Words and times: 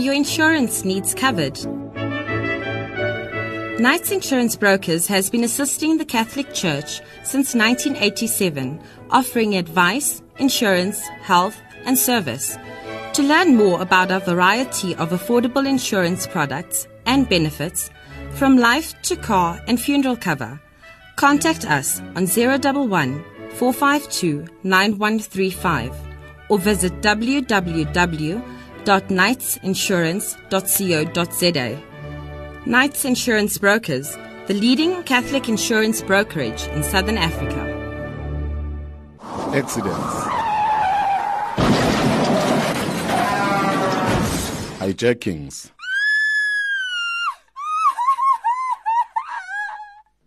your 0.00 0.14
insurance 0.14 0.84
needs 0.84 1.14
covered? 1.14 1.58
Knights 3.78 4.10
Insurance 4.10 4.56
Brokers 4.56 5.06
has 5.06 5.30
been 5.30 5.44
assisting 5.44 5.98
the 5.98 6.04
Catholic 6.04 6.52
Church 6.54 7.00
since 7.22 7.54
1987, 7.54 8.80
offering 9.10 9.56
advice, 9.56 10.22
insurance, 10.38 11.00
health, 11.22 11.56
and 11.84 11.98
service. 11.98 12.56
To 13.14 13.22
learn 13.22 13.56
more 13.56 13.80
about 13.80 14.10
our 14.10 14.20
variety 14.20 14.94
of 14.96 15.10
affordable 15.10 15.68
insurance 15.68 16.26
products 16.26 16.86
and 17.06 17.28
benefits, 17.28 17.90
from 18.34 18.58
life 18.58 18.94
to 19.02 19.16
car 19.16 19.60
and 19.66 19.80
funeral 19.80 20.16
cover, 20.16 20.60
contact 21.16 21.64
us 21.64 22.00
on 22.16 22.26
011 22.26 23.24
452 23.54 24.46
9135 24.62 25.94
or 26.48 26.58
visit 26.58 26.92
www.knightsinsurance.co.za. 28.84 31.82
Knights 32.66 33.04
Insurance 33.04 33.58
Brokers, 33.58 34.16
the 34.46 34.54
leading 34.54 35.02
Catholic 35.04 35.48
insurance 35.48 36.02
brokerage 36.02 36.66
in 36.68 36.82
Southern 36.82 37.18
Africa. 37.18 37.76
Accidents. 39.54 40.14
Hijackings. 44.78 45.70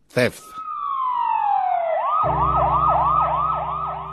Theft. 0.10 0.44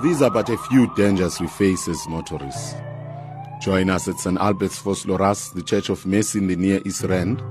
These 0.02 0.22
are 0.22 0.30
but 0.30 0.48
a 0.48 0.56
few 0.56 0.86
dangers 0.94 1.38
we 1.40 1.46
face 1.46 1.86
as 1.88 2.08
motorists. 2.08 2.74
Join 3.60 3.90
us 3.90 4.08
at 4.08 4.18
St. 4.18 4.38
Albert's 4.38 4.80
Vosloorus, 4.80 5.52
the 5.52 5.62
Church 5.62 5.90
of 5.90 6.06
Mercy 6.06 6.38
in 6.38 6.46
the 6.46 6.56
Near 6.56 6.80
East 6.86 7.02
Rand, 7.02 7.42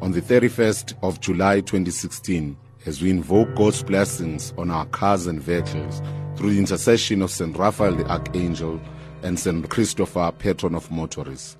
on 0.00 0.12
the 0.12 0.22
31st 0.22 0.94
of 1.02 1.18
July 1.18 1.56
2016 1.56 2.56
as 2.86 3.02
we 3.02 3.10
invoke 3.10 3.52
God's 3.56 3.82
blessings 3.82 4.54
on 4.56 4.70
our 4.70 4.86
cars 4.86 5.26
and 5.26 5.42
vehicles 5.42 6.02
through 6.36 6.50
the 6.50 6.58
intercession 6.60 7.20
of 7.20 7.32
St. 7.32 7.56
Raphael 7.56 7.96
the 7.96 8.08
Archangel 8.08 8.80
and 9.24 9.40
St. 9.40 9.68
Christopher, 9.68 10.30
patron 10.38 10.76
of 10.76 10.88
motorists. 10.92 11.56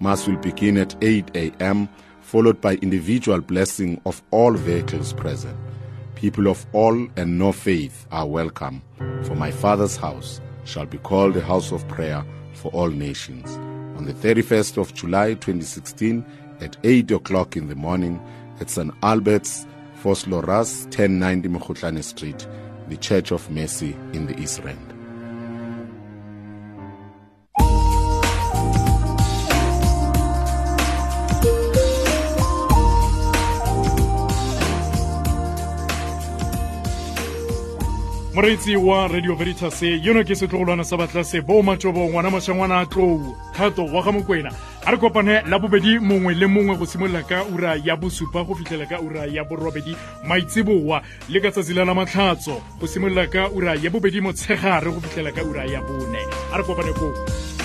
Mass 0.00 0.26
will 0.26 0.38
begin 0.38 0.76
at 0.76 0.96
8 1.00 1.30
a.m., 1.36 1.88
followed 2.20 2.60
by 2.60 2.74
individual 2.74 3.40
blessing 3.40 4.00
of 4.04 4.20
all 4.32 4.54
vehicles 4.54 5.12
present. 5.12 5.56
People 6.16 6.48
of 6.48 6.66
all 6.72 7.06
and 7.16 7.38
no 7.38 7.52
faith 7.52 8.04
are 8.10 8.26
welcome, 8.26 8.82
for 9.22 9.36
my 9.36 9.52
Father's 9.52 9.96
house 9.96 10.40
shall 10.64 10.86
be 10.86 10.98
called 10.98 11.36
a 11.36 11.40
house 11.40 11.70
of 11.70 11.86
prayer 11.86 12.26
for 12.58 12.70
all 12.72 12.90
nations. 12.90 13.50
On 13.96 14.04
the 14.04 14.12
31st 14.12 14.78
of 14.78 14.94
July 14.94 15.34
2016, 15.34 16.24
at 16.60 16.76
8 16.82 17.10
o'clock 17.12 17.56
in 17.56 17.68
the 17.68 17.74
morning 17.74 18.20
at 18.60 18.70
St. 18.70 18.92
Albert's, 19.02 19.66
Vosloorus, 20.02 20.84
1090 20.84 21.48
Mokhutlane 21.48 22.02
Street, 22.02 22.46
the 22.88 22.96
Church 22.96 23.30
of 23.30 23.50
Mercy 23.50 23.96
in 24.12 24.26
the 24.26 24.38
East 24.38 24.60
Rand. 24.64 24.97
Moreetsi 38.38 38.76
wa 38.76 39.08
radio 39.08 39.34
veritas 39.34 39.82
yono 39.82 40.22
ke 40.24 40.34
setlogolwana 40.34 40.84
sa 40.84 40.96
batlase 40.96 41.40
bo 41.40 41.62
matsobo 41.62 42.06
ngwana 42.06 42.30
mošangwana 42.30 42.78
a 42.78 42.86
tlou 42.86 43.34
thato 43.52 43.82
wa 43.84 44.02
ga 44.02 44.12
mokwena 44.12 44.52
a 44.86 44.90
re 44.90 44.96
kopane 44.96 45.42
la 45.50 45.58
bobedi 45.58 45.98
mongwe 45.98 46.34
le 46.34 46.46
mongwe 46.46 46.76
go 46.78 46.86
simolola 46.86 47.22
ka 47.22 47.42
ura 47.50 47.74
ya 47.84 47.96
bosupa 47.96 48.44
go 48.44 48.54
fitlhela 48.54 48.86
ka 48.86 49.00
ura 49.00 49.26
ya 49.26 49.42
borobedi 49.44 49.96
maitsiboa 50.22 51.02
le 51.28 51.40
ka 51.40 51.50
tsatsi 51.50 51.74
la 51.74 51.84
la 51.84 51.94
matlhatso 51.94 52.62
go 52.78 52.86
simolola 52.86 53.26
ka 53.26 53.50
ura 53.50 53.74
ya 53.74 53.90
bobedi 53.90 54.20
motshegare 54.20 54.86
go 54.86 55.00
fitlhela 55.00 55.32
ka 55.34 55.42
ura 55.42 55.64
ya 55.66 55.82
bone. 55.82 56.22
A 56.54 56.58
re 56.58 56.62
kopane 56.62 56.94
koo 56.94 57.57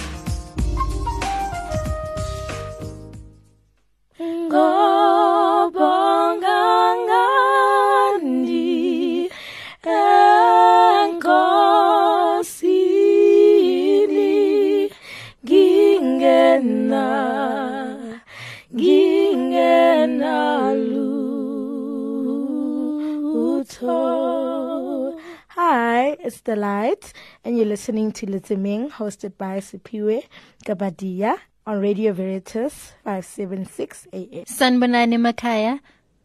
it's 26.23 26.41
The 26.41 26.55
Light, 26.55 27.11
and 27.43 27.57
you're 27.57 27.65
listening 27.65 28.13
to 28.13 28.25
Litziming, 28.25 28.89
hosted 28.91 29.37
by 29.37 29.59
Sipiwe 29.59 30.23
Gabadia 30.65 31.37
on 31.67 31.81
Radio 31.81 32.13
Veritas 32.13 32.93
576 33.03 34.07
AM. 34.13 34.45
Sanbonani 34.45 35.17
Makaya. 35.17 35.79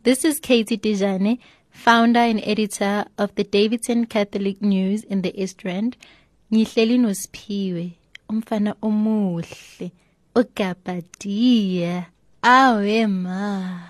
This 0.05 0.25
is 0.25 0.39
Katie 0.39 0.79
Dijane, 0.79 1.41
founder 1.71 2.21
and 2.21 2.41
editor 2.45 3.07
of 3.19 3.35
the 3.35 3.43
Davidson 3.43 4.07
Catholic 4.07 4.63
News 4.63 5.03
in 5.03 5.23
the 5.23 5.41
East 5.41 5.65
Rand. 5.65 5.97
Ngihleli 6.53 6.99
noSiphiwe, 6.99 7.91
umfana 8.31 8.75
omuhle, 8.81 9.91
uGabadia. 10.35 12.07
Awe 12.43 13.07
ma. 13.07 13.81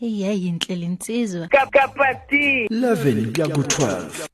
Iyayinhle 0.00 0.76
linsizwa. 0.76 1.48
11 1.48 3.32
kuya 3.32 3.48
ku-12 3.48 4.31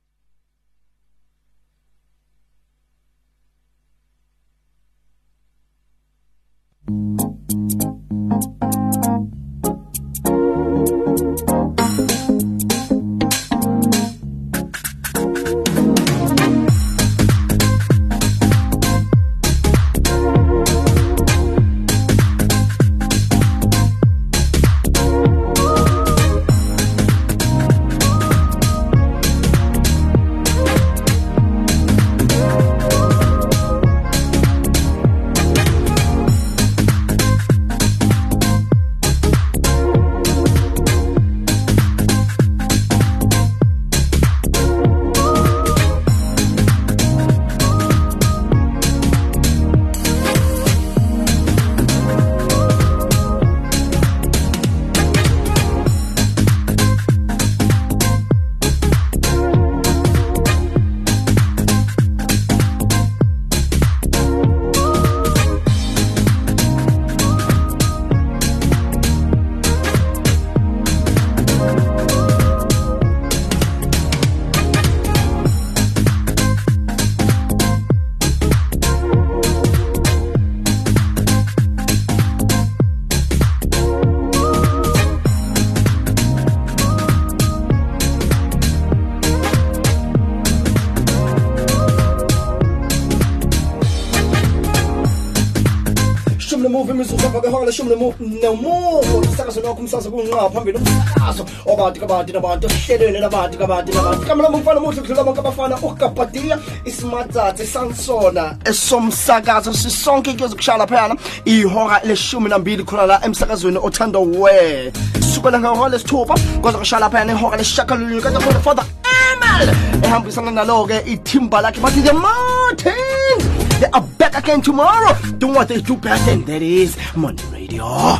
nomuvo 97.95 99.17
umsakazo 99.17 99.61
nokho 99.61 99.81
umsakazo 99.81 100.11
kunqa 100.11 100.49
phambili 100.49 100.77
umsakazo 100.77 101.45
wabantu 101.65 101.99
kabantu 101.99 102.33
nabantu 102.33 102.67
ohlelweni 102.67 103.19
labantu 103.19 103.57
kabantu 103.57 103.93
nabantu. 103.93 104.27
Kamlama 104.27 104.57
umfana 104.57 104.79
muhle 104.79 105.01
kudlula 105.01 105.23
bonke 105.23 105.39
abafana 105.39 105.77
ukabhadiya 105.77 106.59
isimatsatsi 106.85 107.67
sansona 107.67 108.57
esomsakazo 108.65 109.73
sisonke 109.73 110.33
kuyozokushala 110.33 110.87
phayana. 110.87 111.15
Ihora 111.45 112.01
leshumi 112.03 112.49
nambili 112.49 112.83
khona 112.83 113.05
la 113.05 113.25
emsakazweni 113.25 113.77
othanda 113.77 114.19
we 114.19 114.91
sukela 115.33 115.59
ngehora 115.59 115.89
lesithupha 115.89 116.35
kwaze 116.61 116.77
kushala 116.77 117.09
phayana 117.09 117.33
ihora 117.33 117.57
lesishakalolunye 117.57 118.21
kanti 118.21 118.39
khona 118.43 118.59
father 118.59 118.85
emel 119.31 119.69
ehambisana 120.03 120.51
nalo-ke 120.51 121.03
ithimba 121.05 121.61
lakhe 121.61 121.79
bathi 121.81 122.01
the 122.01 122.13
martins! 122.13 123.43
They 123.79 123.87
are 123.93 124.03
back 124.17 124.37
again 124.37 124.61
tomorrow. 124.61 125.13
Doing 125.37 125.53
what 125.53 125.69
they 125.69 125.79
do 125.79 125.95
best 125.95 126.27
and 126.27 126.45
that 126.47 126.61
is. 126.61 126.97
Money 127.15 127.39
radio 127.69 128.17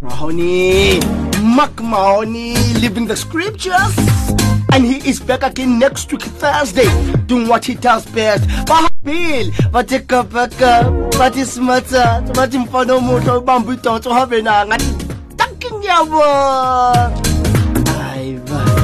Mahoney, 0.00 1.00
Mark 1.42 1.80
Mahoney, 1.82 2.54
living 2.80 3.06
the 3.06 3.16
scriptures. 3.16 3.96
And 4.72 4.84
he 4.84 4.96
is 5.08 5.20
back 5.20 5.42
again 5.42 5.78
next 5.78 6.12
week, 6.12 6.22
Thursday, 6.22 6.88
doing 7.26 7.48
what 7.48 7.64
he 7.64 7.74
does 7.74 8.04
best. 8.06 8.44
Bahabil, 8.66 9.50
batika 9.72 10.22
baka, 10.30 10.90
bati 11.18 11.44
smata, 11.44 12.22
bati 12.34 12.58
mfano 12.58 13.00
moto, 13.00 13.40
bambu 13.40 13.76
tonto, 13.82 14.12
have 14.12 14.30
na, 14.42 14.64
ngati, 14.66 15.36
taking 15.36 15.80
yabo. 15.82 16.22
Aiba, 18.12 18.60
aiba, 18.60 18.77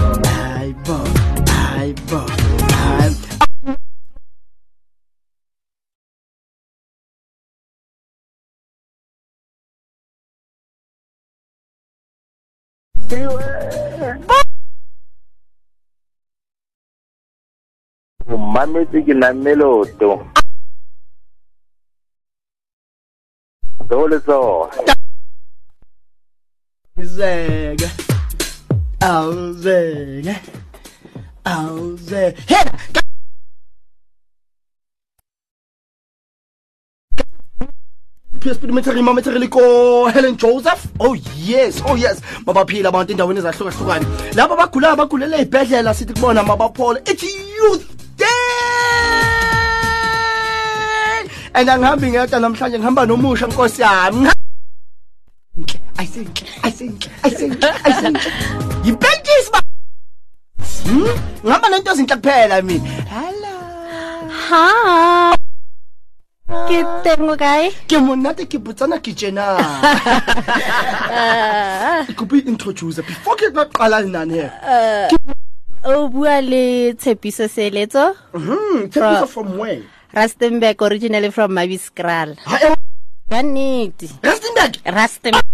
o 18.33 18.37
mametse 18.55 18.99
ke 19.07 19.15
namme 19.15 19.55
leoto 19.55 20.11
tole 23.89 24.19
tsona 24.27 24.95
Awuzeke. 29.05 30.35
Awuzeke. 31.45 33.04
Helen 40.13 40.37
Joseph. 40.37 40.87
Oh 41.01 41.15
yes, 41.15 41.83
oh 41.87 41.97
yes. 41.97 42.21
Mabaphila 42.47 42.89
abantu 42.89 43.13
endaweni 43.13 43.39
ezahlukahlukane. 43.41 44.07
Laba 44.35 44.57
bagulayo 44.57 44.97
bagulele 44.97 45.37
ezibhedlela 45.37 45.95
sithi 45.95 46.13
kubona 46.13 46.43
mabaphola. 46.43 47.01
It's 47.09 47.23
youth 47.23 48.17
day. 48.17 48.27
And 51.55 51.69
angihambi 51.69 52.11
ngedwa 52.11 52.41
namhlanje 52.41 52.79
ngihamba 52.79 53.07
nomusha 53.07 53.47
nkosi 53.47 53.83
yami. 53.83 54.29
I 55.97 56.05
think, 56.07 56.43
I 56.65 56.71
think, 56.71 57.09
I 57.23 57.31
think, 57.31 57.65
I 57.65 57.93
think. 57.93 58.19
Yibhentisi 58.85 59.51
ba. 59.53 59.61
Hmm? 60.85 61.09
Ngihamba 61.45 61.69
nento 61.69 61.91
ezinhle 61.93 62.17
kuphela 62.17 62.63
mina. 62.63 62.89
Hello. 63.09 63.55
Ha. 64.29 65.44
Ke 66.45 66.79
teng 67.05 67.25
o 67.33 67.37
kae? 67.41 67.71
Ke 67.89 67.97
monate 68.05 68.45
ke 68.45 68.59
botsana 68.61 68.99
ke 69.01 69.15
tjena. 69.17 69.57
Ikupi 72.13 72.45
introduce 72.45 73.01
before 73.01 73.37
ke 73.41 73.49
tla 73.49 73.65
qala 73.73 74.01
lenane 74.05 74.45
he. 74.45 74.49
O 75.85 76.09
bua 76.09 76.41
le 76.45 76.93
Tshepiso 77.01 77.49
Seletso, 77.49 78.13
Hmm, 78.33 78.89
Tshepiso 78.93 79.27
from 79.29 79.57
where? 79.59 79.83
Rustenburg 80.13 80.81
originally 80.83 81.31
from 81.31 81.53
Mabieskraal. 81.57 82.37
Ha 82.45 82.57
e 82.61 82.75
Ka 83.29 83.41
nnete. 83.43 84.09
Rustenburg. 84.23 85.54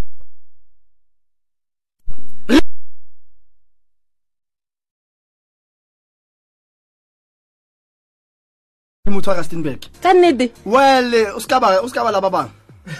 Rustenburg. 9.10 9.10
motho 9.10 9.30
wa 9.30 9.36
Rustenburg. 9.36 9.80
Ka 10.02 10.12
nnete. 10.12 10.50
Well, 10.64 11.14
eh, 11.14 11.34
o 11.34 11.38
ska 11.38 11.60
ba 11.60 11.80
o 11.82 11.88
ska 11.88 12.04
ba 12.04 12.10
la 12.10 12.20
ba 12.20 12.30
bang. 12.30 12.50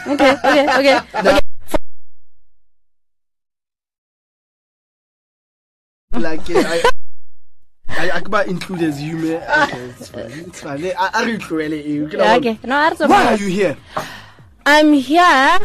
Okay, 0.07 0.31
okay, 0.33 0.67
okay. 0.79 0.99
okay. 1.15 1.39
Like 6.21 6.51
eh, 6.51 6.61
I 6.61 6.83
I 7.89 8.11
I 8.17 8.21
kuba 8.21 8.45
include 8.45 8.83
as 8.83 9.01
you 9.01 9.17
may. 9.17 9.37
Okay, 9.41 9.81
it's 9.97 10.09
fine. 10.11 10.31
It's 10.47 10.61
fine. 10.61 10.85
I 10.85 11.11
I 11.15 11.25
re 11.25 11.39
tlohele 11.39 11.81
eo. 11.81 12.09
Ke 12.09 12.15
la 12.19 12.37
Okay. 12.37 12.59
No, 12.65 12.77
re 12.77 12.97
bona. 12.99 13.09
Why 13.09 13.25
are 13.33 13.39
you 13.41 13.49
here? 13.49 13.77
I'm 14.67 14.93
here 14.93 15.59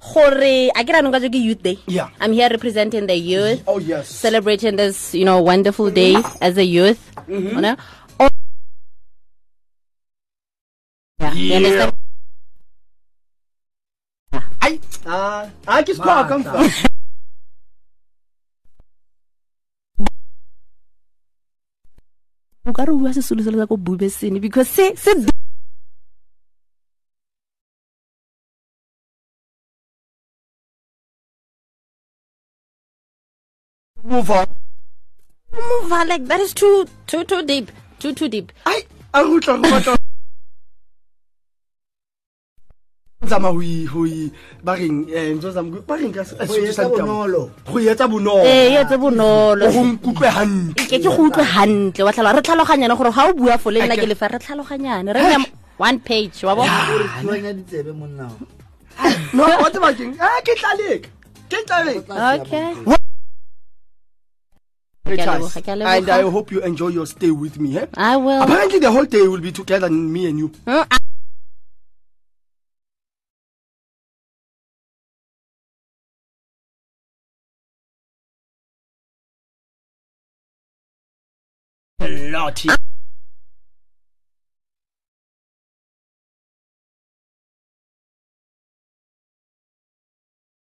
gore 0.00 0.70
a 0.74 0.82
ke 0.84 0.92
ka 0.92 1.18
jo 1.18 1.28
ke 1.28 1.40
youth 1.40 1.62
day. 1.62 1.78
Yeah. 1.86 2.08
I'm 2.20 2.32
here 2.32 2.48
representing 2.50 3.06
the 3.06 3.16
youth. 3.16 3.62
Oh 3.66 3.78
yes. 3.78 4.08
celebrating 4.08 4.76
this, 4.76 5.14
you 5.14 5.24
know, 5.24 5.40
wonderful 5.40 5.90
day 5.90 6.16
as 6.40 6.58
a 6.58 6.64
youth. 6.64 7.00
Mm-hmm. 7.28 7.56
You 7.56 7.60
know? 7.60 7.76
Yeah, 11.40 11.90
o 22.66 22.72
ka 22.76 22.84
re 22.84 22.92
bua 22.92 23.12
sesolo 23.16 23.42
sa 23.42 23.66
ko 23.66 23.76
bubesene 23.76 24.40
because 24.40 24.68
se 24.68 24.94
se 24.96 25.12
Move 34.02 34.30
on. 34.30 34.46
move 35.52 35.92
on, 35.92 36.08
like 36.08 36.24
that 36.26 36.40
is 36.40 36.54
too 36.54 36.88
too 37.06 37.22
too 37.24 37.42
deep. 37.44 37.70
Too 37.98 38.14
too 38.14 38.28
deep. 38.28 38.50
Ai, 38.66 38.82
a 39.14 39.20
rutla 39.22 39.60
go 39.62 39.68
batla. 39.70 39.99
Zama 43.30 43.48
hui 43.54 43.86
hui 43.86 44.32
ba 44.66 44.74
reng 44.74 45.06
eh 45.14 45.30
ntse 45.38 45.54
zama 45.54 45.78
ba 45.86 45.94
reng 45.94 46.10
ka 46.12 46.24
se 46.26 46.34
Go 46.34 46.54
etsa 46.66 46.84
bonolo. 46.90 47.42
Go 47.70 47.78
etsa 47.78 48.06
bonolo. 48.10 48.42
ee 48.44 48.74
etse 48.82 48.96
bonolo 48.98 49.64
Go 49.70 49.80
nkutlwe 49.86 50.28
hantle. 50.36 50.74
ke 50.90 50.98
ke 50.98 51.06
go 51.06 51.22
utlwe 51.30 51.44
hantle 51.46 52.02
wa 52.04 52.10
tlhaloga 52.12 52.36
re 52.36 52.42
tlhaloganyana 52.42 52.94
gore 52.98 53.10
ga 53.14 53.22
o 53.30 53.32
bua 53.38 53.54
fo 53.62 53.70
le 53.70 53.86
nna 53.86 53.94
ke 53.96 54.06
lefa 54.10 54.26
re 54.34 54.38
tlhaloganyane 54.42 55.14
re 55.14 55.20
nya 55.22 55.38
one 55.78 55.98
page 56.02 56.42
wa 56.44 56.54
bo 56.58 56.64
Tloanya 56.66 57.52
ditsebe 57.54 57.92
monna. 57.94 58.26
No, 59.32 59.46
what 59.62 59.74
about 59.78 59.96
king? 59.96 60.12
Ah, 60.20 60.42
ke 60.44 60.52
tlalek. 60.58 61.06
Ke 61.48 61.58
tlalek. 61.64 62.04
okay 62.10 62.74
Very 65.06 65.16
Ke 65.16 65.22
a 65.22 65.26
nice. 65.26 65.40
leboga, 65.40 65.60
ke 65.64 65.68
a 65.70 65.74
leboga. 65.78 65.96
And 65.96 66.08
I 66.10 66.22
hope 66.30 66.52
you 66.52 66.60
enjoy 66.60 66.88
your 66.92 67.06
stay 67.06 67.30
with 67.30 67.58
me, 67.58 67.78
eh? 67.78 67.86
i 67.96 68.16
will 68.16 68.42
Apparently 68.42 68.78
the 68.78 68.90
whole 68.92 69.06
day 69.08 69.22
will 69.26 69.40
be 69.40 69.50
together 69.50 69.88
me 69.88 70.26
and 70.28 70.38
you. 70.38 70.48
Mm, 70.66 70.84
I- 70.90 70.98
Lot. 82.50 82.80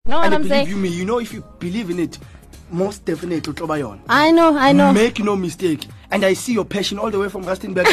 know 0.06 0.18
what 0.18 0.26
And 0.26 0.34
i'm 0.34 0.42
believe 0.42 0.50
saying 0.52 0.68
you 0.68 0.76
me, 0.76 0.88
you 0.88 1.04
know 1.04 1.18
if 1.18 1.32
you 1.32 1.42
believe 1.58 1.90
in 1.90 1.98
it, 1.98 2.18
most 2.70 3.04
definitely 3.04 3.52
utloba 3.52 3.78
yona. 3.80 4.00
i 4.08 4.30
know 4.30 4.56
i 4.56 4.72
know 4.72 4.92
Make 4.92 5.18
no 5.20 5.36
mistake. 5.36 5.86
And 6.10 6.24
I 6.24 6.32
see 6.34 6.52
your 6.52 6.64
passion 6.64 6.98
all 6.98 7.10
the 7.10 7.18
way 7.18 7.28
from 7.28 7.44
Rustenburg. 7.44 7.88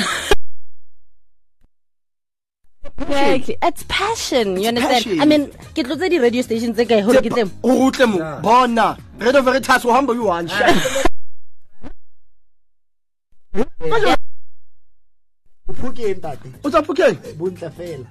Exactly. 3.00 3.58
It's 3.64 3.84
passion. 3.88 4.62
You 4.62 4.68
understand? 4.68 5.04
passion. 5.06 5.22
I 5.22 5.26
mean, 5.26 5.48
ke 5.78 5.82
tlotse 5.88 6.10
di 6.10 6.20
radio 6.20 6.44
stations 6.44 6.76
tse 6.78 6.86
kae 6.92 7.02
hore 7.08 7.22
ke 7.28 7.32
tle 7.34 7.46
mo. 7.46 7.52
O 7.64 7.78
rutle 7.80 8.08
mo. 8.12 8.20
Bona. 8.46 8.88
Radio 9.18 9.42
Veritas 9.42 9.86
o 9.86 9.92
hamba 9.98 10.14
you 10.14 10.24
one 10.30 10.48
shot. 13.56 14.20
Phokeng 15.72 16.22
tate. 16.22 16.50
O 16.64 16.70
tsa 16.70 16.82
Phokeng? 16.82 17.18
Bontle 17.38 17.70
fela. 17.72 18.08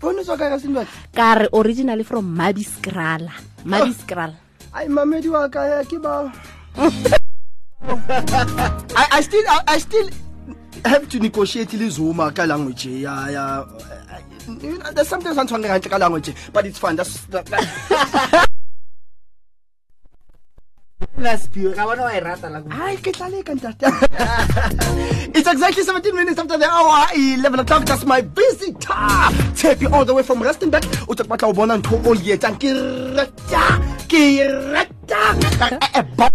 Bona 0.00 0.22
tswa 0.22 0.38
ka 0.38 0.48
Rustenburg. 0.50 0.88
Ka 1.14 1.34
re 1.34 1.48
originally 1.52 2.02
from 2.02 2.36
Mabiskrala. 2.36 3.30
Mabiskrala. 3.64 4.34
Oh. 4.34 4.78
Ai 4.78 4.88
mamedi 4.88 5.28
wa 5.30 5.48
ka 5.48 5.82
ke 5.84 5.98
ba. 6.02 6.32
I 7.84 9.06
I 9.12 9.20
still 9.20 9.44
I, 9.46 9.60
I 9.68 9.78
still 9.78 10.08
have 10.84 11.08
to 11.08 11.18
negotiate 11.20 11.70
lizuma 11.78 12.34
ka 12.34 12.44
language 12.44 12.86
ya 12.86 13.28
ya 13.30 13.64
eh, 13.92 14.16
eh, 14.16 14.22
you 14.60 14.78
know, 14.78 14.90
there's 14.92 15.08
something 15.08 15.36
I'm 15.38 15.46
trying 15.46 15.62
to 15.62 15.98
language 15.98 16.34
but 16.52 16.66
it's 16.66 16.78
fine 16.78 16.96
that's 16.96 17.24
that, 17.26 17.46
that. 17.46 18.48
Laspio, 21.24 21.72
ka 21.74 21.86
bona 21.88 22.02
wa 22.02 22.12
e 22.12 22.20
rata 22.20 22.50
la. 22.52 22.60
Ay, 22.84 22.96
ke 23.00 23.10
tla 23.16 23.28
leka 23.32 23.54
ntata. 23.56 23.88
It's 25.36 25.48
exactly 25.48 25.82
17 25.82 26.14
minutes 26.14 26.38
after 26.38 26.58
the 26.58 26.68
hour 26.68 27.08
11 27.16 27.60
o'clock. 27.60 27.86
That's 27.86 28.04
my 28.04 28.20
visitor. 28.20 28.92
Take 29.56 29.80
you 29.80 29.88
all 29.88 30.04
the 30.04 30.12
way 30.12 30.22
from 30.22 30.42
Rustenburg. 30.42 30.84
O 31.08 31.14
tla 31.14 31.24
batla 31.24 31.48
o 31.48 31.54
bona 31.54 31.80
ntho 31.80 31.96
o 32.04 32.12
e 32.12 32.36
etsang 32.36 32.60
ke 32.60 32.76
rata. 33.16 33.64
Ke 34.04 34.44
rata. 34.68 36.28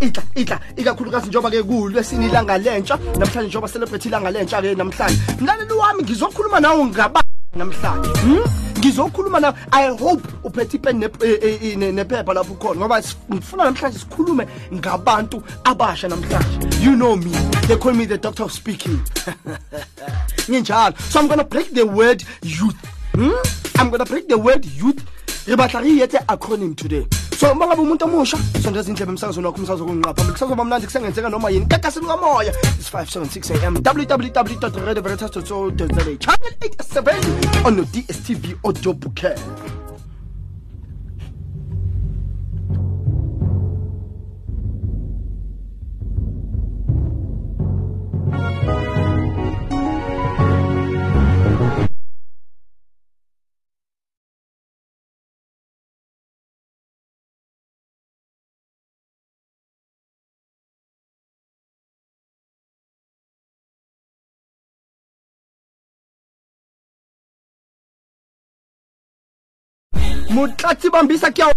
Itla 0.00 0.22
itla 0.34 0.60
ikakhulukazi 0.76 1.28
njengoba 1.28 1.50
ke 1.50 1.62
kulwesini 1.62 2.26
ilanga 2.26 2.58
lentsha 2.58 2.96
namhlanje 2.96 3.48
njengoba 3.48 3.68
celebrate 3.68 4.08
ilanga 4.08 4.30
lentsha 4.30 4.62
ke 4.62 4.74
namhlanje 4.74 5.20
mlaleli 5.40 5.72
wami 5.72 6.02
ngizokhuluma 6.02 6.60
nawe 6.60 6.84
ngaba 6.84 7.20
namhlanje 7.56 8.08
hmm? 8.24 8.65
Ngizokhuluma 8.78 9.40
nawe. 9.40 9.54
I 9.72 9.88
hope 9.96 10.22
uphethe 10.44 10.76
ipen 10.76 11.02
eh, 11.02 11.10
eh, 11.42 11.76
ne- 11.76 11.92
nephepha 11.92 12.34
lapho 12.34 12.54
khona 12.54 12.80
ngoba 12.80 13.02
ngifuna 13.32 13.64
namhlanje 13.64 13.98
sikhulume 13.98 14.46
ngabantu 14.72 15.42
abasha 15.64 16.08
namhlanje. 16.08 16.82
You 16.84 16.96
know 16.96 17.16
me. 17.16 17.30
They 17.66 17.76
call 17.76 17.92
me 17.94 18.04
the 18.04 18.18
doctor 18.18 18.44
of 18.44 18.52
speaking. 18.52 18.98
Nginjalo. 20.48 20.98
So 21.00 21.20
i'm 21.20 21.26
gonna 21.28 21.44
break 21.44 21.70
the 21.72 21.86
word 21.86 22.22
youth. 22.42 22.76
Hmm? 23.14 23.32
i'm 23.78 23.90
gonna 23.90 24.04
break 24.04 24.28
the 24.28 24.38
word 24.38 24.64
youth. 24.64 25.04
Re 25.46 25.54
batla 25.56 25.80
re 25.82 26.00
etse 26.06 26.18
acronym 26.26 26.76
today 26.76 27.06
so 27.36 27.52
uma 27.52 27.66
ngabe 27.66 27.82
umuntu 27.82 28.04
omusha? 28.04 28.38
Sondeza 28.62 28.90
indlebe 28.90 29.12
emsakazweni 29.12 29.46
wakho 29.46 29.58
umsakazo 29.58 29.84
kunqa 29.84 30.14
phambili 30.14 30.32
kusazoba 30.32 30.64
mnandi 30.64 30.86
kusengenzeka 30.86 31.28
noma 31.28 31.50
yini. 31.50 31.66
Kakasini 31.66 32.06
is 32.80 32.88
576 32.88 33.66
am 33.66 33.74
www.radioveritas.co.za 33.74 36.16
channel 36.18 36.52
87 36.60 37.66
on 37.66 37.86
dstv 37.92 38.54
audio 38.64 38.92
bouquet 38.92 39.38
motlatsi 70.36 70.90
bambisa 70.92 71.30
ke 71.32 71.42
a 71.42 71.48
o 71.48 71.52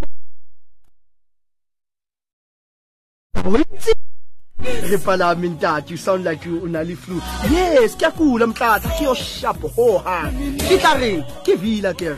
re 4.92 4.98
palame 5.06 5.48
ntate 5.50 5.92
you 5.92 5.98
sound 5.98 6.24
like 6.24 6.46
you 6.46 6.60
una 6.64 6.84
le 6.84 6.96
flu. 6.96 7.18
Yes 7.52 7.96
ke 7.96 8.06
a 8.08 8.12
kula 8.12 8.48
mtlatsa 8.48 8.90
ke 8.98 9.04
yo 9.04 9.14
sharp 9.14 9.62
ho 9.76 9.88
ha. 10.06 10.18
Ke 10.64 10.76
tla 10.80 10.94
reng 11.02 11.24
ke 11.46 11.54
vila 11.64 11.92
ke. 11.94 12.10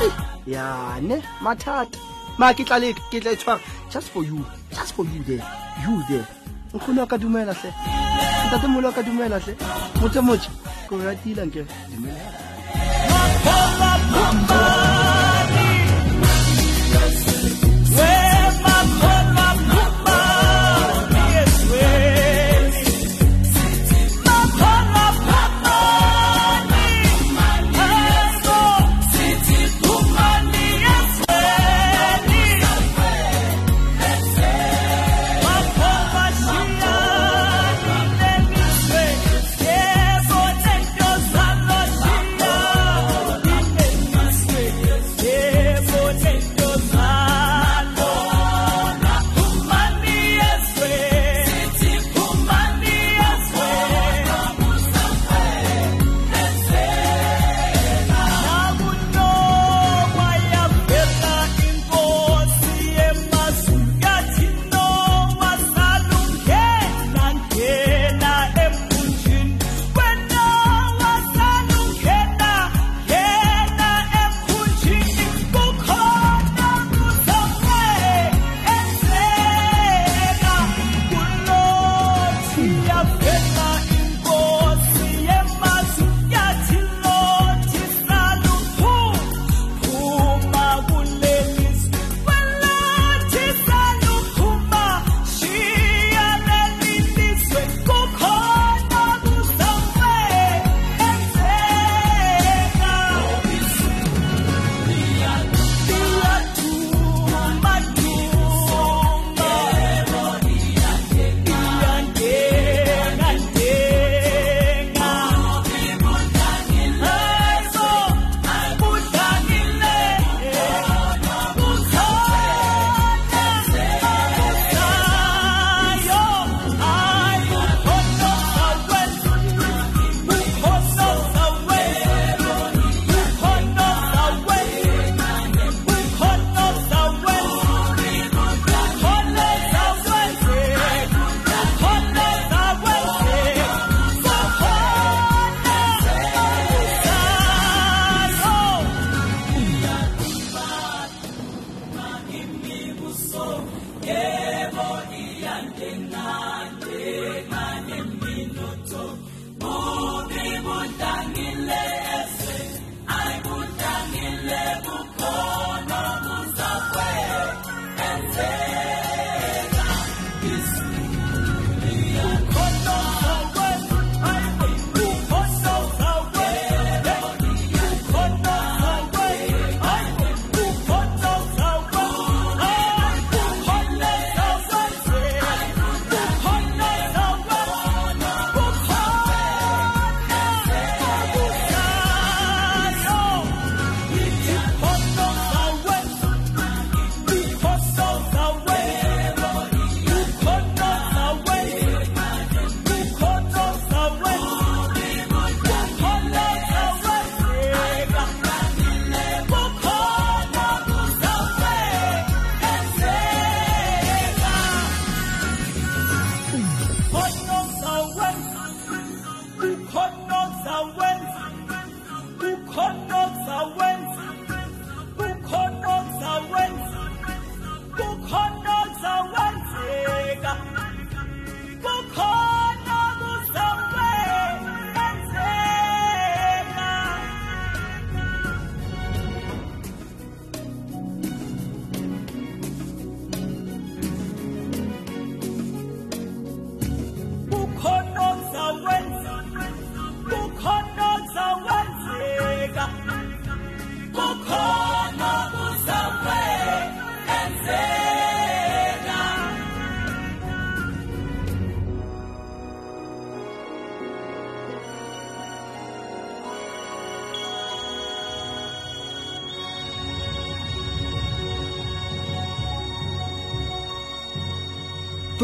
Re 0.00 0.08
ya 0.54 0.66
ne 1.00 1.16
mathata 1.46 1.98
ma 2.38 2.52
ke 2.52 2.66
tla 2.66 2.78
le 2.82 2.88
tla 3.10 3.36
tshwara. 3.36 3.60
Just 3.90 4.08
for 4.10 4.22
you 4.24 4.44
just 4.70 4.92
for 4.94 5.04
you 5.04 5.22
there 5.30 5.44
you 5.86 5.94
there. 6.08 6.26
Nkgono 6.74 7.00
wa 7.00 7.06
ka 7.06 7.16
dumela 7.18 7.54
hle. 7.54 7.70
Ntate 8.46 8.66
molo 8.66 8.88
wa 8.88 8.94
ka 8.94 9.02
dumela 9.02 9.38
hle. 9.38 9.54
Motse 10.00 10.20
motse 10.20 10.48
ko 10.88 10.98
ratila 10.98 11.46
nke 11.46 11.62
dumela 11.90 12.22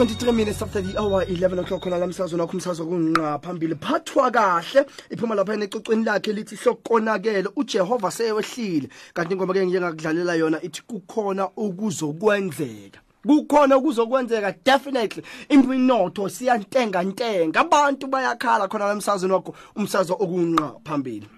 23 0.00 0.32
minutes 0.32 0.62
after 0.62 0.80
the 0.80 0.98
hour 0.98 1.24
11 1.24 1.58
o'clock 1.58 1.82
khona 1.82 1.98
lamsazo 1.98 2.36
nakho 2.36 2.52
umsazo 2.52 2.86
kunqa 2.86 3.38
phambili 3.38 3.74
phathwa 3.74 4.30
kahle 4.30 4.86
iphuma 5.10 5.34
lapha 5.34 5.54
enecocweni 5.54 6.04
lakhe 6.04 6.32
lithi 6.32 6.56
sokonakele 6.56 7.48
uJehova 7.56 8.10
seyehlile 8.10 8.88
kanti 9.14 9.36
ngoba 9.36 9.54
ke 9.54 9.66
ngiyengakudlalela 9.66 10.34
yona 10.34 10.62
ithi 10.62 10.82
kukhona 10.82 11.48
ukuzokwenzeka 11.56 13.00
kukhona 13.26 13.76
ukuzokwenzeka 13.76 14.54
definitely. 14.64 15.22
Impinotho 15.48 16.28
siyantenga 16.28 17.02
ntenga 17.02 17.60
abantu 17.60 18.06
bayakhala 18.06 18.68
khona 18.68 18.86
lamsazweni 18.86 19.34
wakho 19.34 19.54
umsazo 19.76 20.14
okunqa 20.14 20.80
phambili 20.84 21.28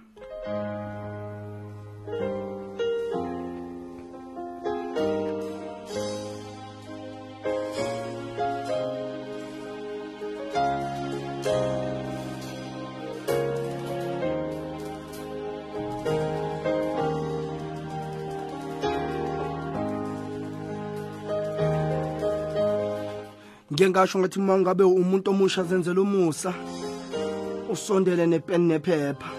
ngike 23.72 23.90
ngasho 23.90 24.18
ngathi 24.18 24.38
uma 24.38 24.58
ngabe 24.58 24.84
umuntu 24.84 25.30
omusha 25.30 25.64
zenzela 25.64 26.00
umusa 26.00 26.52
usondele 27.72 28.26
nepeni 28.26 28.66
nephepha. 28.68 29.30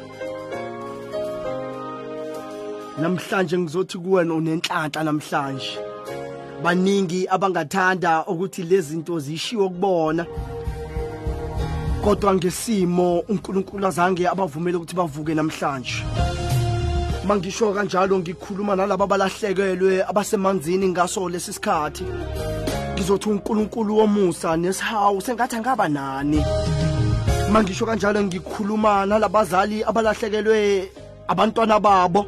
Namhlanje 2.97 3.57
ngizothi 3.57 3.97
kuwena 3.97 4.33
unenhlanhla 4.33 5.03
namhlanje. 5.03 5.77
Baningi 6.63 7.27
abangathanda 7.29 8.25
ukuthi 8.25 8.63
lezi 8.63 8.89
zinto 8.89 9.19
zishiwo 9.19 9.69
kubona. 9.69 10.25
Kodwa 12.03 12.33
ngesimo 12.35 13.19
uNkulunkulu 13.29 13.87
azange 13.87 14.27
abavumele 14.27 14.77
ukuthi 14.77 14.95
bavuke 14.95 15.35
namhlanje. 15.35 16.03
Mangisho 17.27 17.73
kanjalo 17.73 18.19
ngikhuluma 18.19 18.75
nalabo 18.75 19.03
abalahlekelwe 19.03 20.03
abasemanzini 20.09 20.87
ngaso 20.89 21.29
lesi 21.29 21.53
sikhathi. 21.53 22.03
Ngizothi 22.93 23.29
uNkulunkulu 23.29 23.97
womusa 23.97 24.57
nesihawu 24.57 25.21
sengathi 25.21 25.55
angaba 25.55 25.87
nani. 25.89 26.45
Mangisho 27.51 27.85
kanjalo 27.85 28.23
ngikhuluma 28.23 29.05
nalabazali 29.05 29.83
abalahlekelwe 29.83 30.89
abantwana 31.27 31.79
babo. 31.79 32.25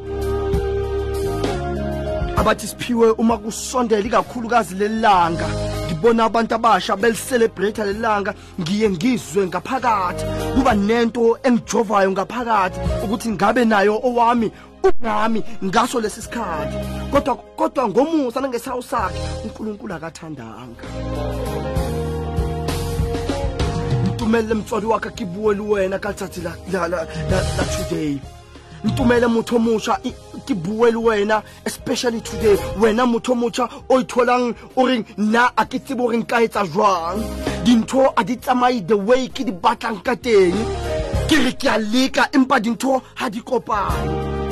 Abathi 2.38 2.67
siphiwe 2.67 3.12
uma 3.12 3.38
kusondela 3.38 4.06
ikakhulukazi 4.06 4.75
lelanga 4.75 5.47
ngibona 5.86 6.25
abantu 6.25 6.56
abasha 6.56 6.95
belicelebrate 6.97 7.84
lelanga 7.84 8.34
ngiye 8.60 8.89
ngizwe 8.89 9.47
ngaphakathi. 9.47 10.25
Kuba 10.56 10.73
nento 10.73 11.38
engijovayo 11.43 12.12
ngaphakathi 12.12 12.80
ukuthi 13.04 13.30
ngabe 13.30 13.65
nayo 13.65 14.01
owami 14.04 14.51
ungami 14.89 15.43
ngaso 15.63 16.00
lesi 16.00 16.21
sikhathi. 16.21 16.78
Kodwa 17.12 17.36
kodwa 17.36 17.89
ngomusa 17.89 18.41
nangesawu 18.41 18.84
sakhe 18.84 19.19
uNkulunkulu 19.43 19.93
akathandanga. 19.93 20.86
Ntumele 24.08 24.54
mtswadi 24.54 24.86
wakhe 24.86 25.10
kibuweli 25.10 25.62
wena 25.62 26.00
ka 26.00 26.13
tsatsi 26.13 26.41
la 26.41 26.52
today. 27.78 28.19
Ntumele 28.84 29.28
motho 29.28 29.56
omusha 29.56 29.98
ke 30.45 30.54
bue 30.54 30.91
wena 30.95 31.41
especially 31.65 32.21
today. 32.21 32.58
Wena 32.80 33.06
motho 33.06 33.34
motjha 33.36 33.69
o 33.89 34.00
itholang 34.00 34.54
o 34.76 34.86
reng 34.86 35.06
nna 35.17 35.52
a 35.58 35.65
ke 35.65 35.80
tsebe 35.80 36.02
o 36.02 36.12
reng 36.12 36.26
ka 36.26 36.41
etsa 36.41 36.65
jwang? 36.67 37.17
Dintho 37.65 38.13
a 38.15 38.24
di 38.24 38.36
tsamaye 38.36 38.86
the 38.88 38.95
way 38.95 39.28
ke 39.28 39.43
di 39.43 39.52
batlang 39.52 40.04
ka 40.04 40.15
teng. 40.15 40.54
Ke 41.28 41.38
re 41.45 41.52
ke 41.54 41.67
a 41.67 41.78
leka 41.78 42.30
empa 42.34 42.60
dintho 42.60 43.02
ga 43.17 43.30
di 43.30 43.41
kopane 43.41 44.44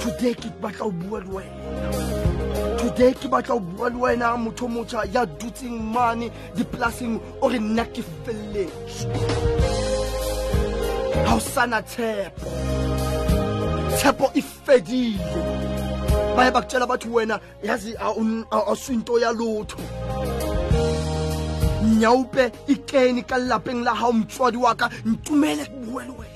today 0.00 0.34
ke 0.34 0.48
batla 0.60 0.86
o 0.86 0.90
bua 0.90 1.20
le 1.20 1.30
wena. 1.36 2.78
Today 2.78 3.12
ke 3.14 3.28
batla 3.28 3.54
o 3.56 3.60
bua 3.60 3.88
le 3.90 3.96
wena 3.96 4.36
motho 4.36 4.68
ya 5.12 5.26
dutseng 5.26 5.80
mane 5.92 6.30
dipolaseng 6.54 7.20
o 7.42 7.48
re 7.48 7.58
nna 7.58 7.84
ke 7.84 8.02
felletse 8.24 9.06
ha 11.26 11.34
o 11.34 11.40
sana 11.40 11.82
tshepo. 11.82 12.48
Tshepo 13.96 14.30
e 14.34 14.42
fedile. 14.42 15.18
Baye 16.36 16.50
bakutshela 16.50 16.86
bathi 16.86 17.08
wena 17.08 17.40
yazi 17.62 17.94
ikeni 22.68 23.22
ka 23.22 23.38
lapeng 23.38 23.84
la 23.84 23.94
hao 23.94 24.12
motswadi 24.12 24.56
wa 24.56 24.74
ka 24.74 24.90
ntumele 25.04 25.64
ke 25.64 25.76
bue 25.86 26.04
le 26.04 26.12
wena 26.18 26.27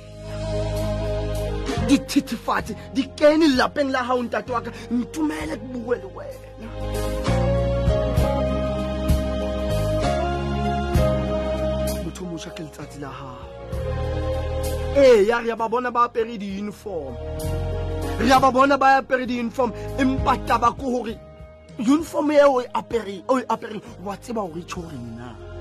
dithethefatsi 1.89 2.75
di 2.95 3.03
kene 3.17 3.47
lapeng 3.57 3.91
la 3.91 4.03
hao 4.03 4.23
ntate 4.23 4.53
wa 4.53 4.61
ka 4.61 4.71
ntumele 4.91 5.57
ke 5.57 5.67
bue 5.73 5.97
le 5.97 6.09
wena. 6.17 6.49
Motho 12.05 12.25
o 12.25 12.27
mosha 12.27 12.51
ke 12.51 12.63
letsatsi 12.63 13.01
la 13.01 13.09
hao 13.09 13.47
ee 14.97 15.25
ya 15.27 15.41
re 15.41 15.49
ya 15.49 15.57
ba 15.57 15.69
bona 15.69 15.91
ba 15.91 16.05
apere 16.05 16.39
di-uniform. 16.39 17.15
Re 18.21 18.29
ya 18.29 18.41
ba 18.41 18.51
bona 18.51 18.77
ba 18.77 18.97
apere 19.01 19.27
di-uniform 19.27 19.73
empa 19.99 20.37
taba 20.47 20.73
ko 20.73 20.91
gore 20.91 21.17
uniform 21.79 22.31
eo 22.31 22.53
o 22.57 22.61
e 22.61 22.67
apereng 23.49 23.83
wa 24.05 24.17
tseba 24.17 24.43
gore 24.43 24.61
e 24.61 24.65
tšho 24.65 24.81
gore 24.81 24.97
nna 24.97 25.53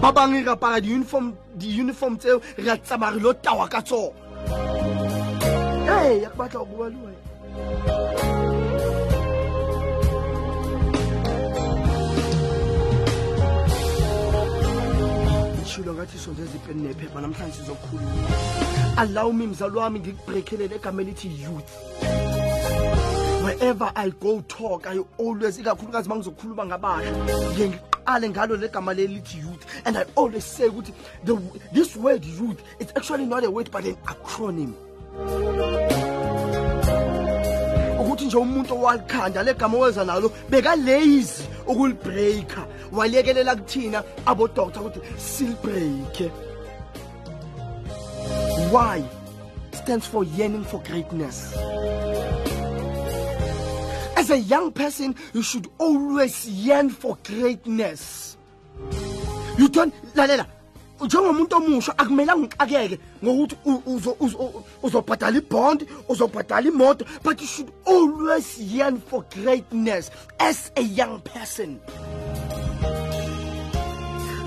ba 0.00 0.12
bangwe 0.12 0.42
re 0.42 0.50
apara 0.50 0.80
di-uniform 0.80 2.16
tseo 2.18 2.40
re 2.58 2.70
a 2.70 2.76
tsaba 2.76 3.10
re 3.10 3.20
lo 3.20 3.32
tawa 3.32 3.68
ka 3.68 3.82
tsona 3.82 4.23
ee 5.88 6.20
ya 6.22 6.30
ke 6.30 6.36
batla 6.36 6.60
go 6.60 6.66
bua 6.66 6.88
le 6.88 6.96
wena. 6.96 7.20
Shilo 15.66 15.94
ngathi 15.94 16.18
sondeza 16.18 16.56
ipeni 16.56 16.82
nephepha 16.82 17.20
namhlanje 17.20 17.52
sizokhuluma. 17.52 18.28
Allow 18.96 19.32
me 19.32 19.46
mzali 19.46 19.76
wami 19.76 20.00
ngikubrekelele 20.00 20.74
egama 20.76 21.02
elithi 21.02 21.28
youth. 21.42 21.72
Wherever 23.44 23.92
i 23.94 24.10
go 24.10 24.40
talk 24.40 24.86
i 24.86 25.00
always 25.18 25.58
ikakhulukazi 25.58 26.08
uma 26.08 26.16
ngizokhuluma 26.16 26.66
ngabasha 26.66 27.12
ngiye 28.04 28.28
ngiqale 28.28 28.28
ngalo 28.30 28.56
legama 28.56 28.94
lelithi 28.94 29.38
youth. 29.38 29.66
And 29.84 29.98
i 29.98 30.04
always 30.14 30.44
say 30.44 30.68
ukuthi 30.68 30.92
the, 31.24 31.36
this 31.72 31.96
word 31.96 32.24
youth 32.24 32.62
it's 32.78 32.92
actually 32.96 33.26
not 33.26 33.44
a 33.44 33.50
word 33.50 33.70
but 33.70 33.84
an 33.84 33.96
acronym. 34.06 34.74
Ukuthi 37.98 38.24
nje 38.26 38.36
umuntu 38.36 38.74
owalikhanda 38.74 39.42
legama 39.42 39.78
weza 39.78 40.04
nalo 40.04 40.32
bekalazy 40.50 41.42
ukulibreaka 41.66 42.66
walekelela 42.92 43.56
kuthina 43.56 44.02
abodoktar 44.26 44.82
ukuthi 44.82 45.00
silibreake 45.18 46.30
why? 48.70 49.04
Stands 49.72 50.06
for 50.06 50.24
yearning 50.24 50.64
for 50.64 50.80
greatness 50.82 51.54
as 54.24 54.30
a 54.30 54.38
young 54.38 54.72
person 54.72 55.14
you 55.34 55.42
should 55.42 55.68
always 55.76 56.48
yearn 56.48 56.88
for 56.88 57.18
greatness. 57.24 58.36
You 59.58 59.68
don't 59.68 59.94
lalela 60.14 60.46
njengomuntu 61.00 61.56
omusha 61.56 61.98
akumelanga 61.98 62.46
ngixakeke 62.46 62.98
ngokuthi 63.22 63.56
uzobhadala 64.82 65.38
ibond 65.38 65.86
uzobhadala 66.08 66.68
imoto 66.68 67.04
but 67.22 67.40
you 67.40 67.46
should 67.46 67.70
always 67.84 68.58
yearn 68.58 68.98
for 68.98 69.24
greatness 69.34 70.10
as 70.38 70.72
a 70.76 70.82
young 70.82 71.20
person. 71.20 71.80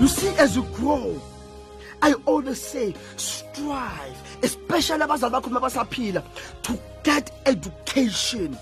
You 0.00 0.08
see 0.08 0.34
as 0.38 0.56
you 0.56 0.62
grow 0.74 1.20
i 2.02 2.14
always 2.26 2.60
say 2.60 2.94
strive 3.16 4.27
especially 4.42 5.02
abazali 5.02 5.32
bakho 5.32 5.46
uma 5.48 5.60
basaphila 5.60 6.22
to 6.62 6.78
get 7.02 7.30
education. 7.46 8.56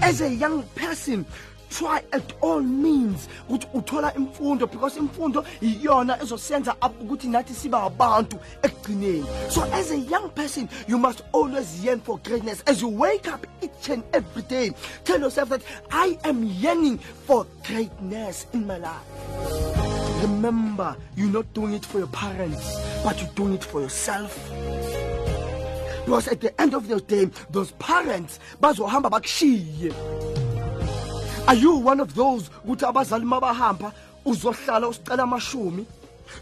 As 0.00 0.20
a 0.20 0.28
young 0.28 0.62
person 0.74 1.24
try 1.72 2.02
at 2.12 2.32
all 2.40 2.60
means 2.60 3.28
ukuthi 3.48 3.66
uthola 3.74 4.14
imfundo 4.14 4.70
because 4.70 4.96
imfundo 4.98 5.44
iyona 5.62 6.22
ezosenza 6.22 6.74
ukuthi 6.74 7.28
nathi 7.28 7.54
sibe 7.54 7.76
abantu 7.76 8.38
ekugcineni. 8.62 9.50
So 9.50 9.62
as 9.72 9.90
a 9.90 9.98
young 9.98 10.28
person 10.30 10.68
you 10.86 10.98
must 10.98 11.22
always 11.32 11.84
yearn 11.84 12.00
for 12.00 12.18
greatness. 12.18 12.62
As 12.66 12.82
you 12.82 12.88
wake 12.88 13.26
up 13.28 13.46
each 13.62 13.88
and 13.88 14.02
every 14.12 14.42
day 14.42 14.72
tell 15.04 15.20
yourself 15.20 15.48
that 15.48 15.62
i 15.90 16.18
am 16.24 16.44
yearning 16.44 16.98
for 16.98 17.46
greatness 17.66 18.46
in 18.52 18.66
my 18.66 18.76
life. 18.76 20.22
Remember 20.22 20.96
you're 21.16 21.32
not 21.32 21.52
doing 21.54 21.74
it 21.74 21.86
for 21.86 21.98
your 21.98 22.08
parents 22.08 22.76
but 23.02 23.20
you're 23.20 23.30
doing 23.34 23.54
it 23.54 23.64
for 23.64 23.80
yourself 23.80 24.38
because 26.04 26.28
at 26.28 26.40
the 26.40 26.60
end 26.60 26.74
of 26.74 26.88
the 26.88 27.00
day 27.00 27.24
those 27.50 27.72
parents 27.72 28.38
bazohamba 28.60 29.10
bakushiye. 29.10 29.92
Are 31.48 31.54
you 31.54 31.76
one 31.76 32.00
of 32.00 32.14
those 32.14 32.50
ukuthi 32.64 32.84
abazali 32.86 33.24
mabahamba 33.24 33.92
uzohlala 34.24 34.88
usicela 34.88 35.22
amashumi? 35.24 35.84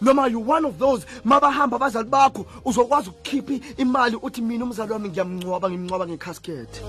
Noma 0.00 0.28
you 0.28 0.38
one 0.38 0.64
of 0.64 0.78
those 0.78 1.04
mabahamba 1.24 1.76
abazali 1.76 2.08
bakho 2.08 2.46
uzokwazi 2.64 3.10
ukukhipha 3.10 3.60
imali 3.76 4.16
uthi 4.16 4.40
mina 4.42 4.64
umzali 4.64 4.92
wami 4.92 5.08
ngiyamngcwaba 5.08 5.70
ngimngcwaba 5.70 6.06
ngecasket 6.06 6.82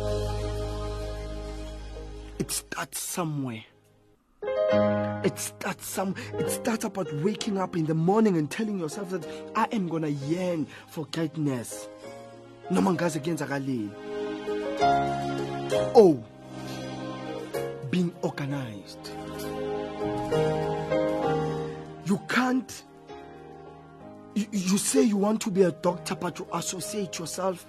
it 2.42 2.50
starts 2.50 3.00
somewhere. 3.00 3.64
It 5.24 5.38
starts 5.38 5.86
some 5.86 6.16
it 6.40 6.50
starts 6.50 6.86
about 6.86 7.14
waking 7.22 7.60
up 7.60 7.76
in 7.76 7.86
the 7.86 7.94
morning 7.94 8.36
and 8.36 8.50
telling 8.50 8.80
yourself 8.80 9.12
that 9.12 9.28
i 9.56 9.68
am 9.72 9.88
gonna 9.88 10.08
yearn 10.08 10.66
for 10.90 11.06
greatness 11.12 11.88
noma 12.72 12.94
ngaze 12.94 13.20
kuyenzakaleni 13.20 13.90
oh 15.94 16.18
being 17.92 18.12
organized. 18.22 19.12
You 22.06 22.18
can't 22.30 22.84
you, 24.34 24.48
you 24.52 24.78
say 24.78 25.04
you 25.04 25.18
want 25.18 25.42
to 25.42 25.52
be 25.52 25.64
a 25.64 25.72
doctor 25.72 26.16
but 26.16 26.40
you 26.40 26.48
associate 26.54 27.20
yourself 27.20 27.66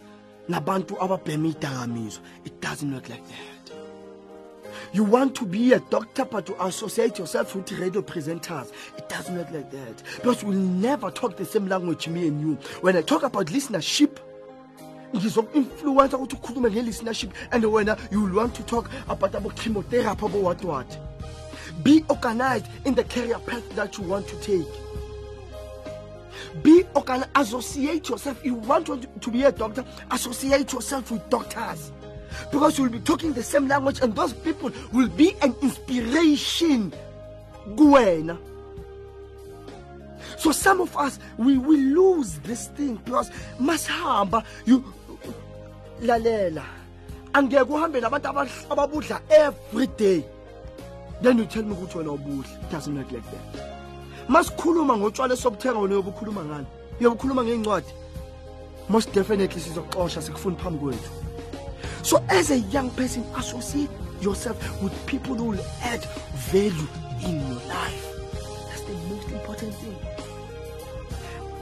nabantu 0.49 0.97
ababhema 1.01 1.49
idakamizwa. 1.49 2.23
It 2.45 2.61
doesn't 2.61 2.93
work 2.95 3.09
like 3.09 3.25
that. 3.27 3.75
You 4.93 5.05
want 5.05 5.35
to 5.37 5.45
be 5.45 5.73
a 5.73 5.81
doctor 5.81 6.25
but 6.25 6.49
you 6.49 6.57
associate 6.61 7.19
yourself 7.19 7.57
with 7.57 7.73
radio 7.73 8.03
presenters. 8.03 8.71
It 8.97 9.09
doesn't 9.09 9.37
work 9.37 9.51
like 9.51 9.71
that. 9.73 10.03
Because 10.17 10.45
we'll 10.45 10.59
never 10.59 11.11
talk 11.11 11.37
the 11.37 11.45
same 11.45 11.67
language 11.67 12.07
me 12.07 12.29
and 12.29 12.41
you. 12.41 12.55
When 12.83 12.97
i 12.97 13.03
talk 13.03 13.25
about 13.25 13.47
listenership 13.47 14.19
ngizoku-influensa 15.15 16.17
ukuthi 16.17 16.37
ukhulume 16.37 16.71
nge-listenership 16.71 17.31
and 17.51 17.65
wena 17.65 17.97
you 18.11 18.23
will 18.23 18.37
want 18.37 18.55
to 18.55 18.63
talk 18.63 18.91
about 19.09 19.35
abo-chemotherapy 19.35 20.25
abo 20.27 20.43
what 20.43 20.65
what 20.65 20.99
be 21.83 22.05
organized 22.09 22.67
in 22.85 22.95
the 22.95 23.05
career 23.05 23.39
path 23.39 23.69
that 23.75 23.97
you 23.99 24.05
want 24.05 24.29
to 24.29 24.37
take. 24.37 24.67
Be 26.63 26.85
organized 26.95 27.31
associate 27.35 28.09
yourself. 28.09 28.45
You 28.45 28.55
want 28.55 28.87
to, 28.87 29.01
to 29.21 29.31
be 29.31 29.43
a 29.45 29.53
doctor 29.53 29.85
associate 30.11 30.73
yourself 30.73 31.11
with 31.11 31.29
doctors. 31.31 31.93
Because 32.51 32.79
you'll 32.79 32.89
be 32.89 33.01
talking 33.01 33.33
the 33.33 33.43
same 33.43 33.69
language 33.69 34.01
and 34.01 34.15
those 34.15 34.33
people 34.33 34.71
will 34.93 35.09
be 35.09 35.35
an 35.43 35.55
inspiration. 35.63 36.93
Kuwena 37.75 38.39
so 40.43 40.51
some 40.51 40.81
of 40.81 40.97
us 40.97 41.21
we 41.39 41.57
will 41.57 41.79
lose 41.79 42.39
this 42.41 42.67
thing 42.69 42.97
because 43.05 43.31
masihamba 43.61 44.45
you 44.65 44.85
lalela. 46.03 46.65
Angeke 47.33 47.71
uhambe 47.71 48.01
nabantu 48.01 48.29
ababudla 48.71 49.21
every 49.31 49.87
day. 49.87 50.25
Then 51.23 51.39
you 51.39 51.47
tell 51.47 51.63
me 51.63 51.75
ukuthi 51.75 51.99
wena 51.99 52.19
ubudla. 52.19 52.71
Doesn't 52.71 52.97
work 52.97 53.13
like 53.13 53.25
that. 53.31 54.29
Masikhuluma 54.29 54.97
ngotshwala 54.97 55.37
sobuthenga 55.37 55.79
wena 55.79 55.95
uyobe 55.95 56.11
ukhuluma 56.11 56.45
ngani? 56.45 56.67
Uyobe 57.01 57.17
ukhuluma 57.17 57.45
ngey'ncwadi 57.45 57.93
most 58.89 59.13
definitely 59.15 59.61
sizoxosha 59.61 60.23
sikufuni 60.23 60.57
phambi 60.57 60.79
kwethu. 60.79 61.11
So 62.03 62.23
as 62.29 62.51
a 62.51 62.59
young 62.59 62.91
person 62.91 63.25
associate 63.37 63.91
yourself 64.21 64.83
with 64.83 64.95
people 65.07 65.35
who 65.35 65.45
will 65.45 65.65
add 65.83 66.05
value 66.53 66.89
in 67.25 67.41
your 67.41 67.61
life. 67.69 68.07
That's 68.69 68.83
the 68.83 68.95
most 69.09 69.31
important 69.31 69.75
thing. 69.75 69.97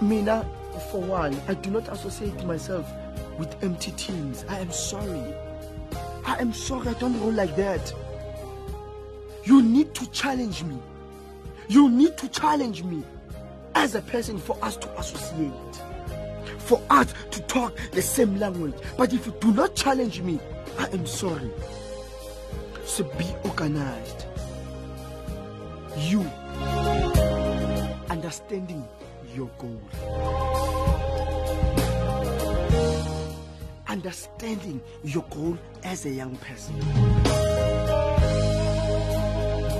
Mina 0.01 0.47
for 0.91 1.03
one 1.03 1.37
i 1.47 1.53
do 1.53 1.71
not 1.71 1.87
associate 1.89 2.43
myself 2.47 2.87
with 3.41 3.65
empty 3.65 3.91
teams. 3.93 4.45
I 4.49 4.61
am 4.61 4.71
sorry. 4.71 5.35
I 6.25 6.37
am 6.39 6.53
sorry. 6.53 6.89
I 6.89 6.95
don't 6.95 7.19
roll 7.21 7.33
like 7.33 7.57
that. 7.57 7.93
You 9.45 9.63
need 9.63 9.95
to 9.95 10.09
challenge 10.11 10.63
me. 10.63 10.79
You 11.69 11.91
need 11.91 12.17
to 12.19 12.29
challenge 12.29 12.85
me 12.85 13.03
as 13.75 13.97
a 13.97 14.03
person 14.03 14.39
for 14.39 14.57
us 14.63 14.77
to 14.77 14.99
associate 14.99 15.53
for 16.59 16.81
us 16.91 17.13
to 17.33 17.41
talk 17.43 17.77
the 17.91 18.01
same 18.01 18.39
language. 18.39 18.75
But 18.97 19.13
if 19.13 19.27
you 19.27 19.35
do 19.41 19.53
not 19.53 19.75
challenge 19.75 20.21
me 20.21 20.39
i 20.79 20.87
am 20.93 21.05
sorry. 21.05 21.51
So 22.85 23.03
be 23.19 23.27
organized. 23.45 24.27
You 25.99 26.21
understanding 28.09 28.87
your 29.35 29.51
goal 29.59 29.81
understanding 33.91 34.81
your 35.03 35.25
goal 35.31 35.59
as 35.83 36.07
a 36.07 36.11
young 36.11 36.37
person. 36.37 36.79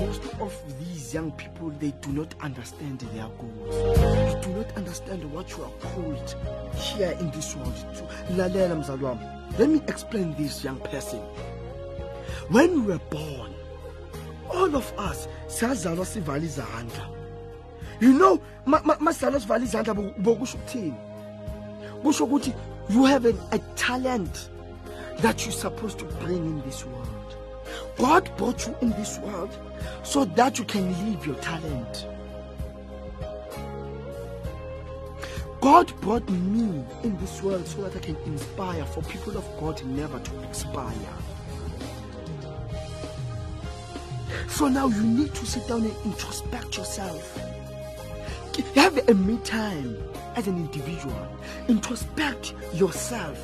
Most 0.01 0.23
of 0.41 0.53
these 0.79 1.13
young 1.13 1.31
people 1.31 1.69
they 1.79 1.91
do 2.01 2.09
not 2.11 2.33
understand 2.41 2.99
their 3.13 3.27
goals. 3.39 3.95
They 3.97 4.41
do 4.41 4.49
not 4.57 4.75
understand 4.75 5.23
what 5.31 5.49
you 5.51 5.63
are 5.63 5.71
called 5.79 6.35
here 6.75 7.15
in 7.21 7.31
this 7.31 7.55
world 7.55 7.73
to. 7.95 8.03
Let 9.57 9.69
me 9.69 9.81
explain 9.87 10.35
this 10.37 10.63
young 10.63 10.79
person. 10.81 11.19
When 12.49 12.85
we 12.85 12.93
were 12.93 13.01
born 13.09 13.53
all 14.53 14.75
of 14.75 14.91
us 14.97 15.27
siyazalwa 15.47 16.05
sivale 16.05 16.43
izandla. 16.45 17.07
You 18.01 18.11
know 18.13 18.41
ma- 18.65 18.81
ma- 18.83 18.97
masizalwa 18.99 19.39
sivale 19.39 19.63
izandla 19.63 19.93
bo- 19.93 20.13
bokusho 20.17 20.57
ukuthini 22.25 22.55
you 22.89 23.05
have 23.05 23.25
a, 23.25 23.33
a 23.51 23.59
talent 23.75 24.49
that 25.19 25.45
you're 25.45 25.51
supposed 25.51 25.99
to 25.99 26.05
bring 26.05 26.37
in 26.37 26.61
this 26.61 26.85
world 26.85 27.35
god 27.97 28.29
brought 28.37 28.65
you 28.67 28.75
in 28.81 28.89
this 28.91 29.19
world 29.19 29.57
so 30.03 30.25
that 30.25 30.57
you 30.57 30.65
can 30.65 30.89
live 31.09 31.25
your 31.25 31.35
talent 31.35 32.07
God 35.61 35.93
brought 36.01 36.27
me 36.27 36.83
in 37.03 37.15
this 37.19 37.43
world 37.43 37.67
so 37.67 37.87
that 37.87 37.95
I 37.95 37.99
can 37.99 38.15
inspire 38.25 38.83
for 38.83 39.03
people 39.03 39.37
of 39.37 39.45
God 39.59 39.83
never 39.85 40.19
to 40.19 40.43
expire. 40.43 40.91
So 44.49 44.67
now 44.67 44.87
you 44.87 45.03
need 45.03 45.35
to 45.35 45.45
sit 45.45 45.67
down 45.67 45.83
and 45.83 45.95
introspect 46.03 46.77
yourself. 46.77 47.37
Have 48.73 49.07
a 49.07 49.13
me 49.13 49.37
time 49.43 49.97
as 50.35 50.47
an 50.47 50.57
individual. 50.57 51.27
Introspect 51.67 52.53
yourself. 52.73 53.37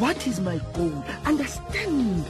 What 0.00 0.26
is 0.26 0.40
my 0.40 0.60
goal? 0.74 1.04
Understand 1.24 2.24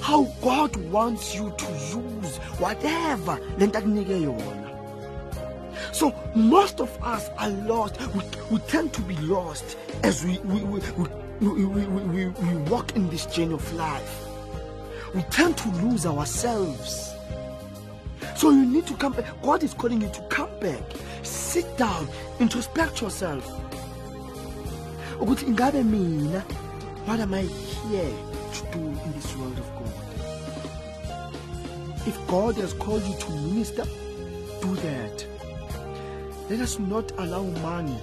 how 0.00 0.24
God 0.40 0.76
wants 0.90 1.34
you 1.34 1.52
to 1.56 1.66
use 1.72 2.36
whatever 2.58 3.38
akunike 3.58 4.20
yona. 4.22 4.66
So 5.92 6.14
most 6.34 6.80
of 6.80 6.90
us 7.02 7.28
are 7.38 7.50
lost. 7.50 8.00
We, 8.14 8.22
we 8.50 8.58
tend 8.66 8.92
to 8.94 9.00
be 9.02 9.16
lost 9.16 9.76
as 10.02 10.24
we, 10.24 10.38
we, 10.38 10.62
we, 10.62 10.80
we, 11.40 11.64
we, 11.64 11.86
we, 11.86 12.26
we 12.26 12.56
walk 12.70 12.94
in 12.96 13.08
this 13.10 13.26
journey 13.26 13.54
of 13.54 13.72
life. 13.74 14.26
We 15.14 15.22
tend 15.22 15.56
to 15.58 15.68
lose 15.82 16.06
ourselves. 16.06 17.15
So 18.36 18.50
you 18.50 18.66
need 18.66 18.86
to 18.86 18.94
come 18.94 19.12
back. 19.14 19.24
God 19.42 19.62
is 19.62 19.72
calling 19.72 20.02
you 20.02 20.10
to 20.10 20.20
come 20.28 20.50
back. 20.60 20.82
Sit 21.22 21.78
down, 21.78 22.06
introspect 22.38 23.00
yourself. 23.00 23.44
What 25.18 25.42
am 27.20 27.34
I 27.34 27.42
here 27.42 28.14
to 28.52 28.62
do 28.72 28.78
in 28.78 29.12
this 29.12 29.36
world 29.36 29.58
of 29.58 29.70
God? 29.74 29.92
If 32.06 32.26
God 32.26 32.56
has 32.56 32.74
called 32.74 33.02
you 33.04 33.16
to 33.18 33.30
minister, 33.30 33.84
do 34.60 34.74
that. 34.76 35.26
Let 36.50 36.60
us 36.60 36.78
not 36.78 37.10
allow 37.18 37.42
money 37.42 37.98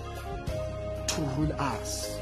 to 1.07 1.21
rule 1.37 1.53
us. 1.53 2.17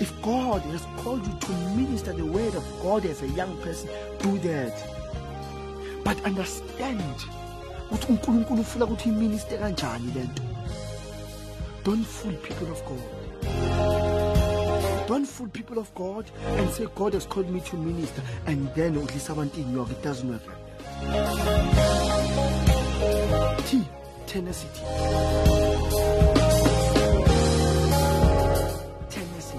If 0.00 0.12
God 0.20 0.62
has 0.62 0.84
called 0.96 1.24
you 1.26 1.38
to 1.38 1.52
minister 1.76 2.12
the 2.12 2.26
word 2.26 2.54
of 2.54 2.64
God 2.82 3.06
as 3.06 3.22
a 3.22 3.28
young 3.28 3.56
person, 3.62 3.88
do 4.18 4.36
that. 4.38 4.74
But 6.06 6.24
understand 6.24 7.02
ukuthi 7.90 8.06
uNkulunkulu 8.12 8.60
ufuna 8.60 8.84
ukuthi 8.84 9.08
iminister 9.08 9.58
kanjani 9.58 10.12
lento. 10.14 10.42
Don't 11.84 12.06
fool 12.06 12.32
people 12.34 12.70
of 12.70 12.82
God. 12.84 13.00
Don't 15.08 15.26
fool 15.26 15.48
people 15.48 15.78
of 15.78 15.94
God 15.94 16.30
and 16.58 16.70
say 16.70 16.86
God 16.94 17.14
has 17.14 17.26
called 17.26 17.50
me 17.50 17.60
to 17.60 17.76
minister 17.76 18.22
and 18.46 18.74
then 18.74 18.96
udlisa 18.96 19.32
abantu 19.32 19.60
inyoka. 19.60 19.92
It 19.92 20.02
doesn't 20.02 20.30
work. 20.30 20.42
T. 23.66 23.82
Tenacity. 24.26 24.82
Tenacity. 29.10 29.58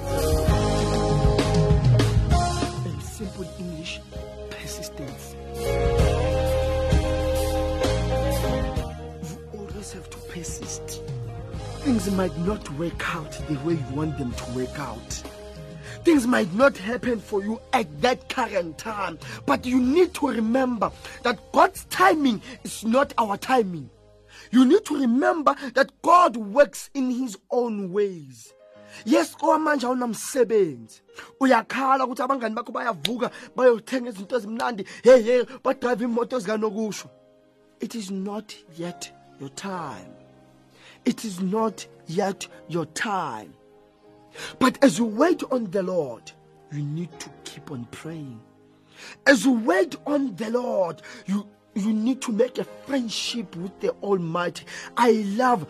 In 2.86 3.02
simple 3.02 3.46
English, 3.60 4.00
Things 11.88 12.12
might 12.12 12.38
not 12.40 12.70
work 12.74 13.16
out 13.16 13.32
the 13.48 13.58
way 13.60 13.76
you 13.76 13.96
want 13.96 14.18
them 14.18 14.34
to 14.34 14.52
work 14.52 14.78
out. 14.78 15.24
things 16.04 16.28
might 16.28 16.54
not 16.54 16.76
happen 16.76 17.18
for 17.18 17.42
you 17.42 17.62
at 17.72 17.88
that 18.02 18.28
current 18.28 18.78
time, 18.78 19.18
but 19.46 19.66
you 19.66 19.80
need 19.80 20.14
to 20.16 20.28
remember 20.28 20.92
that 21.24 21.40
God's 21.54 21.86
timing 21.86 22.42
is 22.66 22.84
not 22.84 23.14
our 23.18 23.38
timing. 23.38 23.90
You 24.52 24.66
need 24.66 24.84
to 24.84 25.00
remember 25.00 25.56
that 25.76 25.94
God 26.02 26.36
works 26.36 26.90
in 26.94 27.10
his 27.10 27.38
own 27.52 27.94
ways. 27.94 28.54
yes 29.06 29.36
kwamanje 29.36 29.86
awunamsebenzi 29.86 31.02
uyakhala 31.40 32.06
ukuthi 32.06 32.22
abangani 32.22 32.56
bakho 32.56 32.72
bayavuka 32.72 33.32
bayothenga 33.56 34.10
izinto 34.10 34.36
ezimnandi 34.38 34.86
hey 35.04 35.22
hey 35.22 35.44
badrive 35.64 36.04
imoto 36.04 36.40
zikanokusho 36.40 37.10
it 37.80 37.96
is 37.96 38.12
not 38.12 38.54
yet 38.78 39.14
your 39.40 39.56
time 39.56 40.27
it 41.06 41.26
is 41.26 41.42
not 41.42 41.86
yet 42.08 42.48
your 42.68 42.86
time. 42.88 43.54
But 44.60 44.84
as 44.84 45.00
you 45.00 45.06
wait 45.06 45.44
on 45.52 45.72
the 45.72 45.84
lord 45.84 46.32
you 46.72 46.84
need 46.84 47.18
to 47.20 47.30
keep 47.46 47.72
on 47.72 47.86
praying. 47.92 48.40
As 49.26 49.46
you 49.46 49.54
wait 49.54 49.96
on 50.06 50.36
the 50.36 50.50
lord 50.50 51.02
you 51.26 51.48
you 51.76 51.94
need 51.94 52.22
to 52.24 52.32
make 52.32 52.58
a 52.58 52.64
friendship 52.64 53.56
with 53.56 53.80
the 53.80 53.92
almighty. 54.02 54.66
I 54.96 55.12
love 55.38 55.68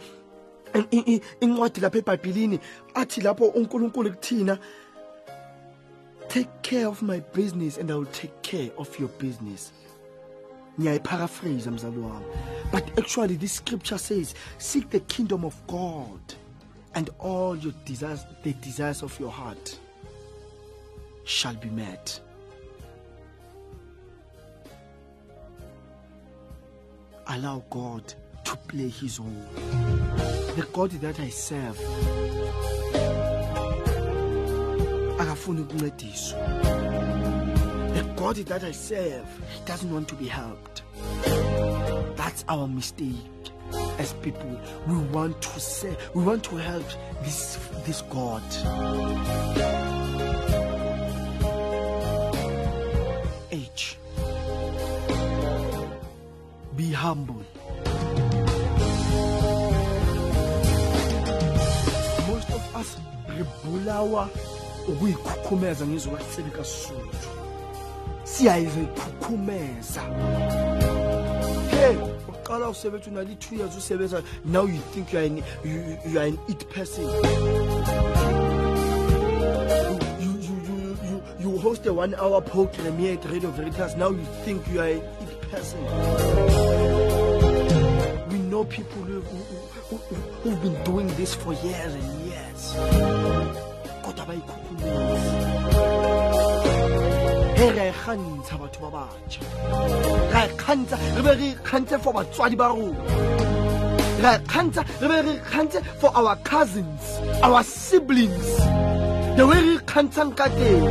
in- 0.73 0.87
in- 0.91 1.03
in- 1.03 1.21
incwadi 1.41 1.81
lapha 1.81 1.97
ebhayibhilini 2.01 2.59
athi 2.95 3.21
take 6.29 6.49
care 6.61 6.87
of 6.87 7.01
my 7.01 7.19
business 7.33 7.77
and 7.77 7.89
i 7.89 7.95
will 7.95 8.05
take 8.07 8.41
care 8.41 8.69
of 8.77 8.99
your 8.99 9.09
business 9.17 9.71
wami. 10.79 12.23
But 12.71 12.97
actually 12.99 13.35
this 13.35 13.53
scripture 13.53 13.97
says 13.97 14.35
seek 14.57 14.89
the 14.89 14.99
kingdom 15.01 15.45
of 15.45 15.55
god 15.67 16.19
and 16.95 17.09
all 17.19 17.55
your 17.55 17.73
desires 17.85 18.25
the 18.43 18.53
desires 18.53 19.03
of 19.03 19.17
your 19.19 19.31
heart 19.31 19.79
shall 21.23 21.55
be 21.55 21.69
met. 21.69 22.19
Allow 27.27 27.63
god 27.69 28.13
to 28.45 28.55
play 28.67 28.87
his 28.87 29.19
role. 29.19 29.29
The 30.55 30.67
god 30.73 30.91
that 30.91 31.19
i 31.19 31.29
serve 31.29 31.77
akafuni 35.19 35.61
ukuncediswa 35.61 36.76
god 38.17 38.35
that 38.47 38.63
i 38.63 38.71
serve 38.71 39.27
doesn't 39.65 39.91
want 39.93 40.07
to 40.07 40.15
be 40.15 40.27
helped. 40.27 40.81
That's 42.17 42.43
our 42.49 42.67
mistake 42.67 43.15
as 43.99 44.13
people. 44.21 44.59
We 44.87 44.95
want 45.15 45.41
to 45.41 45.59
say 45.59 45.95
we 46.13 46.23
want 46.23 46.43
to 46.45 46.55
help 46.57 46.85
this 47.23 47.57
this 47.85 48.01
god. 48.09 48.43
H. 53.51 53.97
Be 56.75 56.91
humble. 56.91 57.43
Most 62.27 62.49
of 62.57 62.75
us 62.75 62.97
re 63.29 63.43
bulawa 63.63 64.29
ukuyikhukhumeza 64.87 65.85
ngizwe 65.87 66.15
katsebe 66.17 66.49
kasuthu 66.49 67.29
siyayikhukhumeza 68.37 70.01
hey 71.71 71.95
uqala 72.29 72.69
usebenza 72.69 73.11
unali 73.11 73.35
two 73.35 73.55
years 73.55 73.77
usebenza 73.77 74.23
now 74.45 74.65
you 74.67 74.81
think 74.93 75.13
you 75.13 75.19
are 75.19 75.25
an, 75.25 75.37
you, 75.65 75.97
you 76.11 76.19
are 76.19 76.27
an 76.27 76.37
it 76.47 76.69
person. 76.69 77.03
You, 80.19 80.31
you, 80.47 80.57
you, 81.09 81.21
you, 81.39 81.57
host 81.57 81.85
a 81.87 81.93
one 81.93 82.13
hour 82.15 82.41
program 82.41 82.97
here 82.99 83.13
at 83.13 83.25
radio 83.25 83.49
veritas 83.49 83.95
now 83.97 84.09
you 84.11 84.25
think 84.45 84.67
you 84.71 84.81
are 84.81 84.87
an 84.91 85.01
it 85.21 85.41
person. 85.51 85.79
We 88.29 88.37
know 88.37 88.65
people 88.65 89.01
who, 89.01 89.21
who, 89.21 89.37
who, 89.89 89.97
who, 89.97 90.15
who've 90.41 90.61
been 90.61 90.83
doing 90.83 91.07
this 91.15 91.33
for 91.33 91.53
years 91.53 91.93
and 91.95 92.27
years. 92.27 92.73
Kodwa 94.03 94.25
bayikhukhumeza 94.25 95.86
he 97.57 97.71
ra 97.71 97.83
e 97.89 97.91
kgantsha 97.91 98.55
batho 98.61 98.79
ba 98.83 98.89
batjha. 98.95 99.41
Ra 100.33 100.41
e 100.45 100.49
kgantsha 100.61 100.97
re 101.15 101.21
be 101.25 101.31
re 101.41 101.49
kgantse 101.67 101.99
for 102.03 102.13
batswadi 102.13 102.57
ba 102.57 102.67
rona. 102.69 103.01
Ra 104.23 104.31
e 104.35 104.39
kgantsha 104.45 104.83
re 105.01 105.07
be 105.07 105.17
re 105.27 105.33
kgantse 105.49 105.79
for 105.99 106.11
our 106.15 106.35
cousins 106.37 107.01
our 107.41 107.63
siblings. 107.63 108.49
The 109.37 109.47
way 109.49 109.61
re 109.69 109.77
kgantshang 109.89 110.35
ka 110.37 110.47
teng 110.57 110.85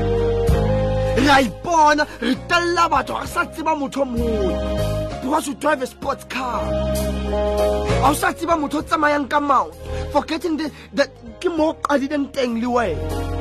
re 1.23 1.29
a 1.37 1.39
ipona 1.47 2.05
re 2.21 2.35
telela 2.49 2.91
batho 2.91 3.15
ga 3.15 3.21
re 3.23 3.27
sa 3.27 3.45
tseba 3.45 3.79
motho 3.79 4.03
mongwe 4.03 5.23
because 5.23 5.49
you 5.49 5.55
drive 5.55 5.83
a 5.83 5.87
sports 5.87 6.25
car. 6.25 6.63
Ga 6.67 8.11
o 8.11 8.15
sa 8.15 8.33
tseba 8.33 8.59
motho 8.59 8.79
o 8.79 8.83
tsamayang 8.83 9.31
ka 9.31 9.39
mount 9.39 9.75
forgetting 10.13 10.57
the, 10.57 10.71
that 10.95 11.11
ke 11.41 11.47
mo 11.47 11.71
o 11.71 11.75
qadileng 11.75 12.27
teng 12.33 12.59
le 12.61 12.67
wena 12.67 13.36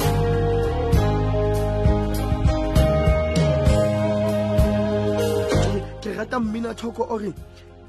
rata 6.25 6.39
mmina 6.39 6.73
thoko 6.73 7.09
ore 7.09 7.33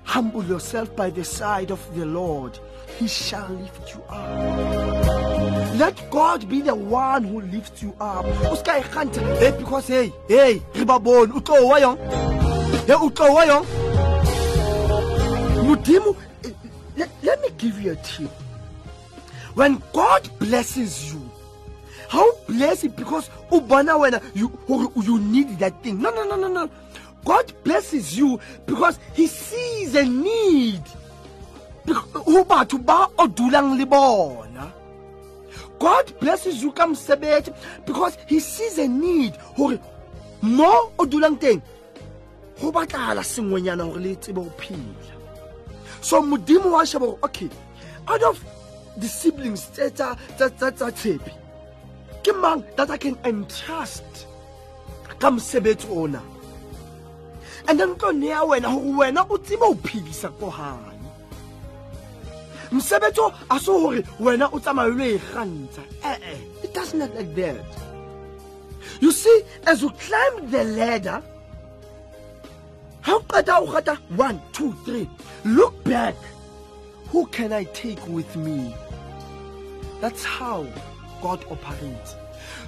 humble 0.05 0.44
yourself 0.44 0.94
by 0.94 1.11
the 1.11 1.25
side 1.25 1.70
of 1.70 1.81
the 1.96 2.05
lord. 2.05 2.59
He 2.99 3.09
shall 3.09 3.49
lift 3.49 3.94
you 3.94 4.03
up. 4.09 5.77
Let 5.77 6.11
god 6.11 6.49
be 6.49 6.61
the 6.61 6.75
one 6.75 7.25
who 7.25 7.40
lifts 7.40 7.83
you 7.83 7.94
up. 8.01 8.25
O 8.44 8.55
ska 8.55 8.79
e 8.79 9.51
because 9.59 9.88
hey 9.88 10.12
hey 10.29 10.62
re 10.75 10.85
ba 10.85 10.99
bone. 10.99 11.33
O 11.33 11.40
tlo 11.40 11.68
wa 11.68 11.77
yong? 11.79 11.99
Hey 12.87 12.94
o 12.94 13.11
tlo 13.11 13.35
wa 13.35 13.42
yong? 13.44 13.66
Modimo 15.66 16.16
eh, 16.44 16.51
let, 16.96 17.11
let 17.22 17.40
me 17.40 17.49
give 17.59 17.81
you 17.81 17.92
a 17.92 17.96
tip. 17.96 18.31
When 19.55 19.83
god 19.92 20.29
blesses 20.38 21.12
you 21.12 21.22
how 22.09 22.33
bless 22.46 22.85
it 22.85 22.94
because 22.96 23.31
o 23.51 23.61
bona 23.61 23.92
wena 23.92 24.22
you 24.35 24.51
you 25.03 25.18
need 25.18 25.59
that 25.59 25.83
thing. 25.83 26.01
No 26.01 26.11
no 26.11 26.25
no 26.25 26.37
no 26.37 26.49
no 26.49 26.70
god 27.27 27.53
blesses 27.65 28.17
you 28.17 28.41
because 28.65 28.99
he 29.15 29.27
sees 29.27 29.95
a 29.95 30.05
need. 30.05 30.83
God 35.79 36.07
blesses 36.21 36.62
you 36.62 36.73
ka 36.73 36.87
mosebetsi 36.87 37.55
because 37.85 38.17
he 38.27 38.41
sees 38.41 38.79
a 38.79 38.89
need. 38.89 39.37
Hore 39.57 39.79
so 46.01 46.23
modimo 46.23 46.71
wa 46.71 46.85
sheba 46.85 47.07
okay 47.25 47.51
out 48.09 48.23
of 48.23 48.45
the 48.97 49.09
siblings 49.09 49.67
tsa 49.67 50.17
tshepi 50.39 51.33
ke 52.23 52.33
mang 52.41 52.65
that 52.77 52.91
i 52.91 52.97
can 52.97 53.19
entrust 53.25 54.27
ka 55.19 55.31
mosebetsi 55.31 55.89
ona 55.91 56.23
and 57.68 57.81
then 57.81 57.94
tlo 57.96 58.12
neya 58.12 58.42
wena 58.46 58.68
gore 58.74 58.94
wena 58.98 59.26
o 59.31 59.37
tsebe 59.38 59.66
ho 59.66 59.74
phedisa 59.74 60.29
ko 60.38 60.50
gae 60.50 60.96
mosebetsi 62.70 63.18
o 63.18 63.33
a 63.50 63.59
se 63.59 63.72
gore 63.72 64.02
wena 64.18 64.52
o 64.52 64.59
tsamaye 64.59 64.90
lo 64.94 65.05
e 65.05 65.18
it 66.62 66.74
does 66.74 66.94
not 66.94 67.14
like 67.14 67.35
that. 67.35 67.64
You 69.00 69.12
see 69.12 69.42
as 69.66 69.83
you 69.83 69.90
climb 69.90 70.50
the 70.50 70.64
ladder 70.64 71.22
ha 73.02 73.14
o 73.14 73.20
qeta 73.20 73.61
o 73.61 73.66
one 74.16 74.40
two 74.52 74.72
three. 74.85 75.09
Look 75.44 75.83
back. 75.85 76.14
Who 77.09 77.26
can 77.26 77.52
i 77.52 77.64
take 77.64 78.05
with 78.09 78.35
me? 78.37 78.74
That's 80.00 80.24
how 80.24 80.66
god 81.22 81.44
operates. 81.50 82.16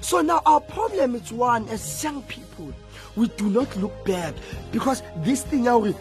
So 0.01 0.21
now 0.21 0.41
our 0.45 0.61
problem 0.61 1.15
is 1.15 1.31
one 1.31 1.67
as 1.69 2.03
young 2.03 2.21
people 2.23 2.73
we 3.19 3.27
do 3.35 3.49
not 3.49 3.69
look 3.75 3.93
back 4.05 4.33
because 4.71 5.03
this 5.17 5.43
thing 5.43 5.65
ya 5.65 5.77
gore 5.77 5.93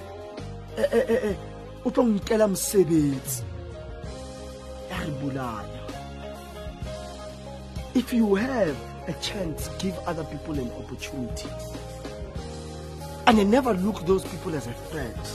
eh, 0.79 0.87
eh, 0.93 1.31
eh, 1.31 1.37
o 1.85 1.91
tlo 1.91 2.05
nkela 2.05 2.49
mosebetsi 2.49 3.43
ya 4.91 4.99
re 5.05 5.13
bolaya 5.21 5.83
if 7.95 8.13
you 8.13 8.35
have 8.35 8.77
a 9.09 9.13
chance 9.21 9.69
give 9.79 9.97
other 10.07 10.25
people 10.25 10.55
an 10.61 10.71
opportunity 10.79 11.49
and 13.27 13.41
I 13.41 13.43
never 13.43 13.75
look 13.75 14.07
those 14.07 14.25
people 14.25 14.55
as 14.55 14.67
a 14.67 14.73
threat. 14.89 15.31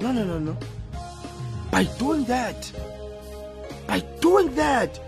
No, 0.00 0.10
no, 0.10 0.24
no, 0.24 0.40
no. 0.40 0.56
By 1.70 1.84
doing 1.96 2.24
that, 2.24 2.72
by 3.86 4.00
doing 4.20 4.52
that, 4.56 4.98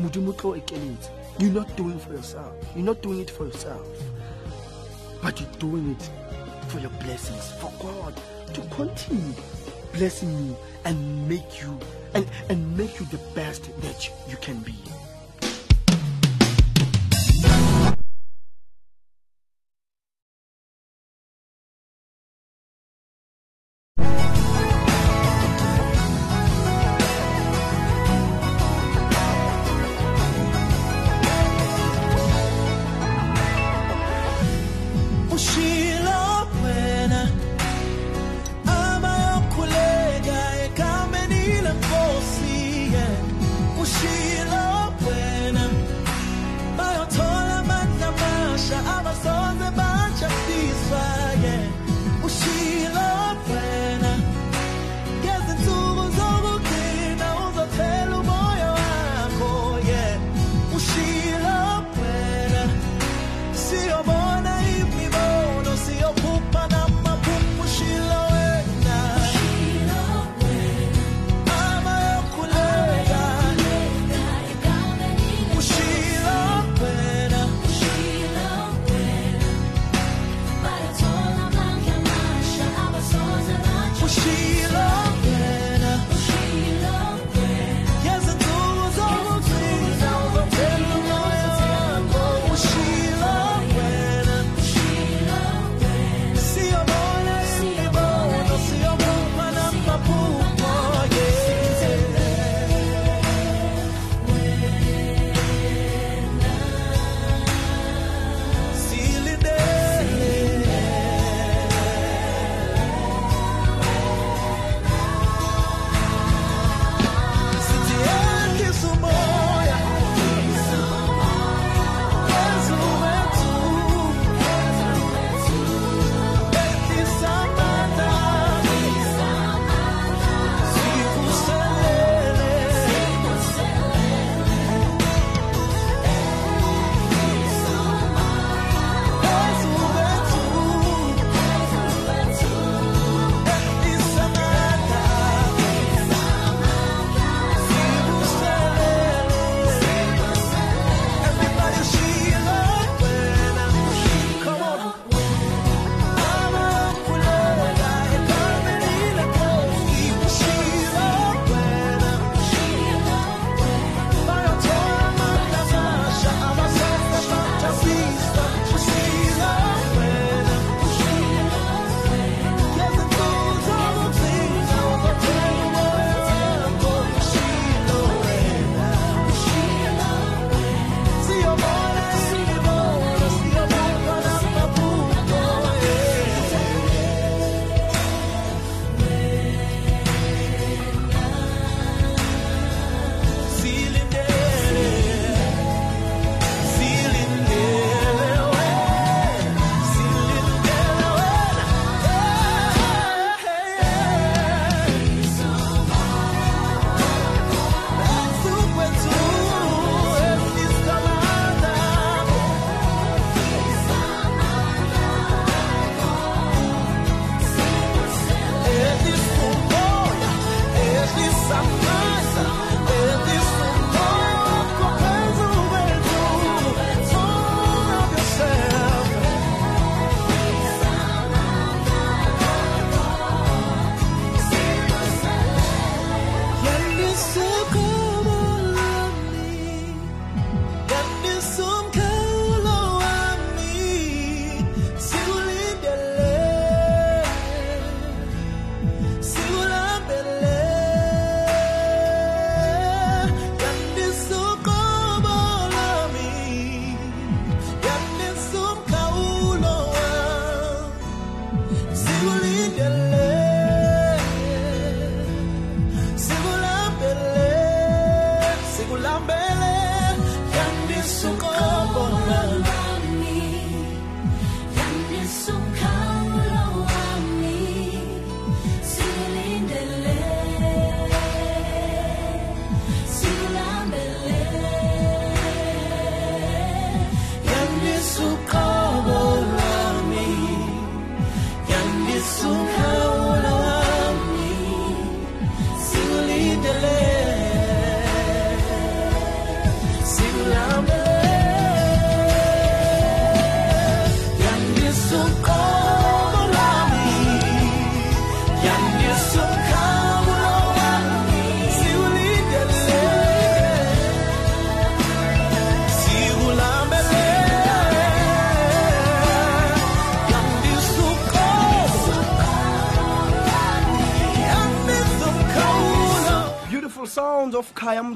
Modimo 0.00 0.32
tlo 0.32 0.56
ekeletsa. 0.56 1.10
you're 1.38 1.52
not 1.52 1.76
doing 1.76 1.98
for 1.98 2.12
yourself. 2.12 2.54
You're 2.74 2.86
not 2.86 3.02
doing 3.02 3.20
it 3.20 3.30
for 3.30 3.44
yourself, 3.46 3.86
but 5.22 5.40
you're 5.40 5.48
doing 5.58 5.92
it 5.92 6.10
for 6.68 6.80
your 6.80 6.90
blessings, 7.04 7.52
for 7.52 7.72
God 7.80 8.14
to 8.54 8.60
continue 8.74 9.34
blessing 9.92 10.32
you 10.46 10.56
and 10.84 11.28
make 11.28 11.62
you 11.62 11.78
and 12.14 12.26
and 12.48 12.76
make 12.76 12.98
you 12.98 13.06
the 13.06 13.20
best 13.34 13.70
that 13.80 14.10
you 14.28 14.36
can 14.38 14.58
be. 14.60 14.74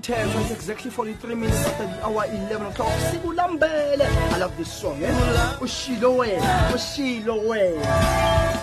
10 0.06 0.28
it's 0.42 0.52
exactly 0.52 0.88
43 0.88 1.34
minutes 1.34 1.66
after 1.66 1.84
the 1.84 2.06
hour 2.06 2.24
11 2.26 2.66
o'clock. 2.68 2.92
I 2.92 4.38
love 4.38 4.56
this 4.56 4.72
song 4.72 5.02
eh? 5.02 5.10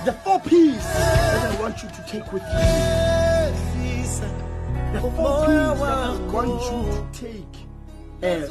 The 0.06 0.14
four 0.24 0.40
pieces 0.40 0.82
that 0.86 1.52
I 1.52 1.62
want 1.62 1.84
you 1.84 1.90
to 1.90 2.06
take 2.08 2.32
with 2.32 2.44
you. 2.44 2.60
The 4.94 5.02
four 5.02 5.12
piece 5.12 5.80
that 5.82 5.92
I 5.92 6.18
want 6.32 6.64
you 6.72 6.80
to 6.88 7.08
take 7.12 7.56
eh, 8.22 8.46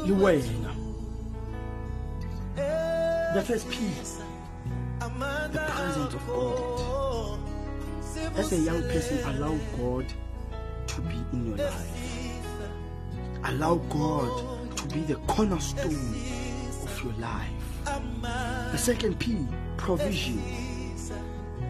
uh, 2.59 3.32
the 3.32 3.43
first 3.43 3.70
piece 3.70 4.20
the 5.01 5.59
presence 5.59 6.14
of 6.14 6.26
God. 6.26 7.38
As 8.36 8.53
a 8.53 8.57
young 8.57 8.82
person 8.82 9.18
allow 9.30 9.59
God 9.78 10.12
to 10.88 11.01
be 11.01 11.16
in 11.32 11.47
your 11.47 11.57
life. 11.57 12.11
Allow 13.45 13.76
God 13.90 14.76
to 14.76 14.86
be 14.88 15.01
the 15.01 15.16
cornerstone 15.26 16.14
of 16.84 17.01
your 17.05 17.12
life. 17.14 17.51
The 18.72 18.78
second 18.78 19.18
P, 19.18 19.47
provision. 19.76 20.43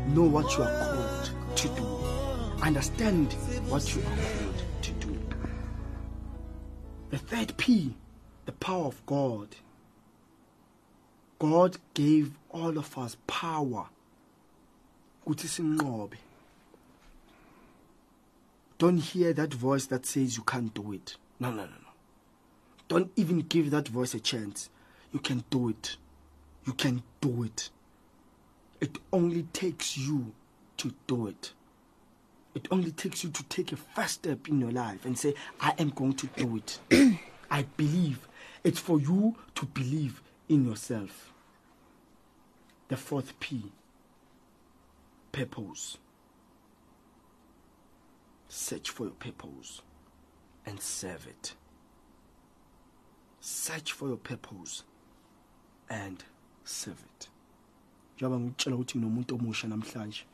Know 0.09 0.25
what 0.25 0.57
you 0.57 0.65
are 0.65 0.85
called 0.85 1.57
to 1.57 1.69
do. 1.69 1.87
Understand 2.63 3.33
what 3.69 3.95
you 3.95 4.03
are 4.03 4.05
called 4.05 4.63
to 4.83 4.91
do. 4.93 5.19
The 7.11 7.19
third 7.19 7.57
P, 7.57 7.95
the 8.47 8.53
power 8.53 8.87
of 8.87 9.05
God. 9.07 9.49
God 11.39 11.79
gave 11.95 12.33
all 12.51 12.79
of 12.79 12.97
us 12.99 13.17
power. 13.27 13.87
Don't 18.79 18.99
hear 18.99 19.33
that 19.33 19.55
voice 19.55 19.87
that 19.87 20.07
says 20.07 20.37
you 20.37 20.43
can't 20.43 20.75
do 20.75 20.93
it. 20.93 21.17
No, 21.43 21.51
no, 21.51 21.65
no, 21.65 21.65
no. 21.65 21.93
Don't 22.87 23.11
even 23.17 23.41
give 23.41 23.73
that 23.73 23.89
voice 23.89 24.15
a 24.15 24.21
chance. 24.21 24.71
You 25.13 25.19
can 25.19 25.43
do 25.51 25.71
it. 25.71 25.97
You 26.65 26.73
can 26.73 27.03
do 27.21 27.43
it. 27.43 27.71
It 28.81 28.99
only 29.13 29.43
takes 29.53 29.99
you 29.99 30.35
to 30.77 30.95
do 31.09 31.27
it. 31.27 31.53
It 32.55 32.69
only 32.71 32.93
takes 32.93 33.25
you 33.25 33.31
to 33.31 33.43
take 33.45 33.73
a 33.73 33.77
first 33.77 34.15
step 34.15 34.49
in 34.49 34.61
your 34.61 34.71
life 34.71 35.05
and 35.05 35.19
say, 35.19 35.35
I 35.61 35.75
am 35.81 35.89
going 35.91 36.13
to 36.13 36.29
do 36.29 36.59
it. 36.59 36.79
I 37.51 37.63
believe. 37.77 38.29
It's 38.63 38.79
for 38.79 39.01
you 39.01 39.35
to 39.57 39.67
believe 39.67 40.23
in 40.49 40.65
yourself. 40.65 41.33
The 42.87 42.97
fourth 42.97 43.41
P 43.41 43.73
purpose. 45.33 45.99
Search 48.49 48.91
for 48.91 49.07
your 49.07 49.15
purpose 49.15 49.83
and 50.67 50.81
serve 50.81 51.27
it. 51.27 51.55
Search 53.41 53.93
for 53.93 54.09
your 54.09 54.17
purpose 54.17 54.85
and 55.91 56.25
serve 56.65 57.03
it. 57.03 57.29
Njengoba 58.17 58.41
ngikutshela 58.41 58.77
ukuthi 58.77 58.99
nginomuntu 58.99 59.35
omusha 59.35 59.69
namhlanje. 59.69 60.25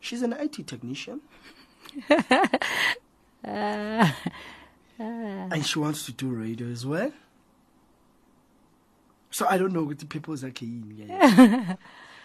She's 0.00 0.22
an 0.22 0.32
IT 0.32 0.66
technician 0.66 1.20
and 3.44 4.14
she 5.64 5.78
wants 5.78 6.04
to 6.06 6.12
do 6.12 6.28
radio 6.30 6.66
as 6.68 6.84
well. 6.86 7.12
So 9.30 9.46
I 9.48 9.58
don't 9.58 9.72
know 9.72 9.84
what 9.84 9.98
the 9.98 10.06
purpose 10.06 10.44
are 10.44 10.50
yini. 10.50 11.08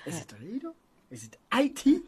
Is 0.05 0.21
it 0.21 0.33
radio? 0.41 0.73
Is 1.11 1.23
it 1.25 1.37
IT? 1.53 2.03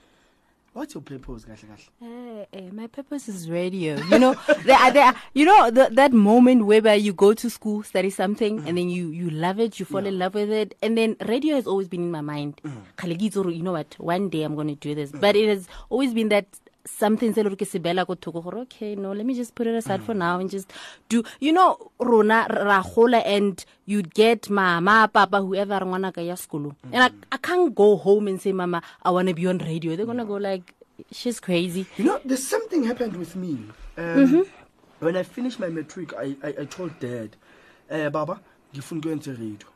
What's 0.76 0.94
your 0.94 1.04
purpose 1.04 1.46
kahle 1.46 1.68
kahle? 1.70 1.88
Eh, 2.02 2.46
eh, 2.52 2.70
my 2.74 2.88
purpose 2.88 3.30
is 3.30 3.50
radio. 3.50 3.96
You 4.12 4.20
know, 4.20 4.36
there 4.66 4.76
are, 4.78 4.92
there 4.92 5.06
are, 5.06 5.16
you 5.34 5.46
know 5.46 5.72
the, 5.72 5.88
that 5.94 6.12
moment 6.12 6.66
whereby 6.66 6.96
you 6.96 7.14
go 7.14 7.34
to 7.34 7.50
school, 7.50 7.82
study 7.82 8.10
something, 8.10 8.60
and 8.68 8.78
then 8.78 8.90
you 8.90 9.08
you 9.08 9.30
love 9.30 9.58
it, 9.62 9.80
you 9.80 9.86
fall 9.86 10.06
in 10.06 10.20
love 10.20 10.34
with 10.34 10.52
it, 10.52 10.76
and 10.84 10.98
then 10.98 11.16
radio 11.30 11.56
has 11.56 11.66
always 11.66 11.88
been 11.88 12.02
in 12.02 12.12
my 12.12 12.20
mind. 12.20 12.60
Ke 12.98 13.08
You 13.08 13.64
know 13.64 13.72
what? 13.72 13.96
One 14.00 14.28
day 14.28 14.44
I'm 14.44 14.56
going 14.56 14.68
to 14.68 14.76
do 14.76 14.94
this, 14.94 15.14
but 15.14 15.38
it 15.38 15.48
has 15.48 15.70
always 15.90 16.14
been 16.14 16.28
that 16.28 16.48
something 16.86 17.34
se 17.34 17.44
le 17.44 17.56
ke 17.56 17.66
se 17.66 17.80
beela 17.80 18.06
ko 18.06 18.16
thoko 18.16 18.44
gore 18.44 18.62
okay 18.62 18.96
no 18.96 19.12
let 19.12 19.26
me 19.26 19.34
just 19.34 19.56
put 19.56 19.68
it 19.68 19.76
aside 19.76 20.02
for 20.04 20.14
mm. 20.14 20.20
now 20.20 20.40
and 20.40 20.50
just 20.50 20.72
do 21.10 21.24
you 21.40 21.52
know 21.52 21.92
rona 22.00 22.48
ra 22.50 22.82
gola 22.84 23.18
and 23.20 23.66
you'd 23.86 24.14
get 24.14 24.50
mama 24.50 25.10
papa 25.12 25.42
whoever 25.42 25.80
ngwana 25.86 26.14
ka 26.14 26.22
ya 26.22 26.36
sekolo. 26.36 26.76
And 26.92 27.04
I, 27.04 27.10
mm-hmm. 27.10 27.20
I 27.32 27.38
can't 27.38 27.76
go 27.76 27.96
home 27.98 28.28
and 28.28 28.42
say 28.42 28.52
mama 28.52 28.82
i 29.04 29.12
want 29.12 29.28
to 29.28 29.34
be 29.34 29.48
on 29.48 29.58
radio. 29.60 29.96
They're 29.96 30.06
going 30.06 30.18
to 30.18 30.26
go 30.26 30.36
like 30.36 30.74
she's 31.12 31.40
crazy. 31.40 31.86
You 31.98 32.06
know, 32.06 32.20
there's 32.26 32.48
something 32.48 32.84
happened 32.84 33.16
with 33.18 33.36
me. 33.36 33.60
Um, 33.98 34.04
mm-hmm. 34.04 34.42
When 35.00 35.18
I 35.18 35.24
finished 35.24 35.60
my 35.60 35.68
matric, 35.70 36.14
I, 36.14 36.36
I, 36.44 36.48
I 36.62 36.66
told 36.66 37.00
dad, 37.00 37.36
eh, 37.90 38.10
Baba, 38.10 38.40
ngifuna 38.74 39.02
ukwenza 39.02 39.38
radio. 39.38 39.68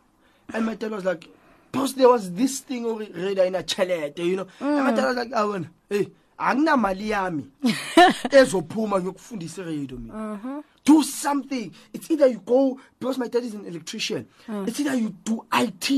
And 0.53 0.66
my 0.66 0.76
dad 0.76 0.91
was 0.91 1.05
like, 1.05 1.28
Boss, 1.72 1.93
there 1.93 2.10
was 2.10 2.34
this 2.34 2.62
thing 2.62 2.86
over 2.86 3.05
radio 3.14 3.43
in 3.43 3.53
a 3.55 3.62
chalete, 3.62 4.20
you 4.20 4.38
know. 4.38 4.47
And 4.60 4.84
my 4.86 4.91
dad 4.91 5.03
mm. 5.03 5.07
was 5.07 5.16
like, 5.18 5.32
oh, 5.36 5.66
hey, 5.89 6.07
anginamali 6.40 7.10
yami 7.10 7.44
ezophuma 8.32 9.00
ngiyokufundisa 9.00 9.64
radio 9.64 9.98
mina. 9.98 10.14
Uh-huh. 10.34 10.64
Do 10.86 11.04
something. 11.04 11.72
It's 11.94 12.10
either 12.12 12.28
you 12.28 12.40
go 12.46 12.80
because 13.00 13.18
my 13.20 13.28
dad 13.28 13.44
is 13.44 13.54
an 13.54 13.66
electrician. 13.66 14.26
Uh. 14.48 14.64
It's 14.68 14.80
either 14.80 14.96
you 14.96 15.10
do 15.24 15.46
IT. 15.54 15.90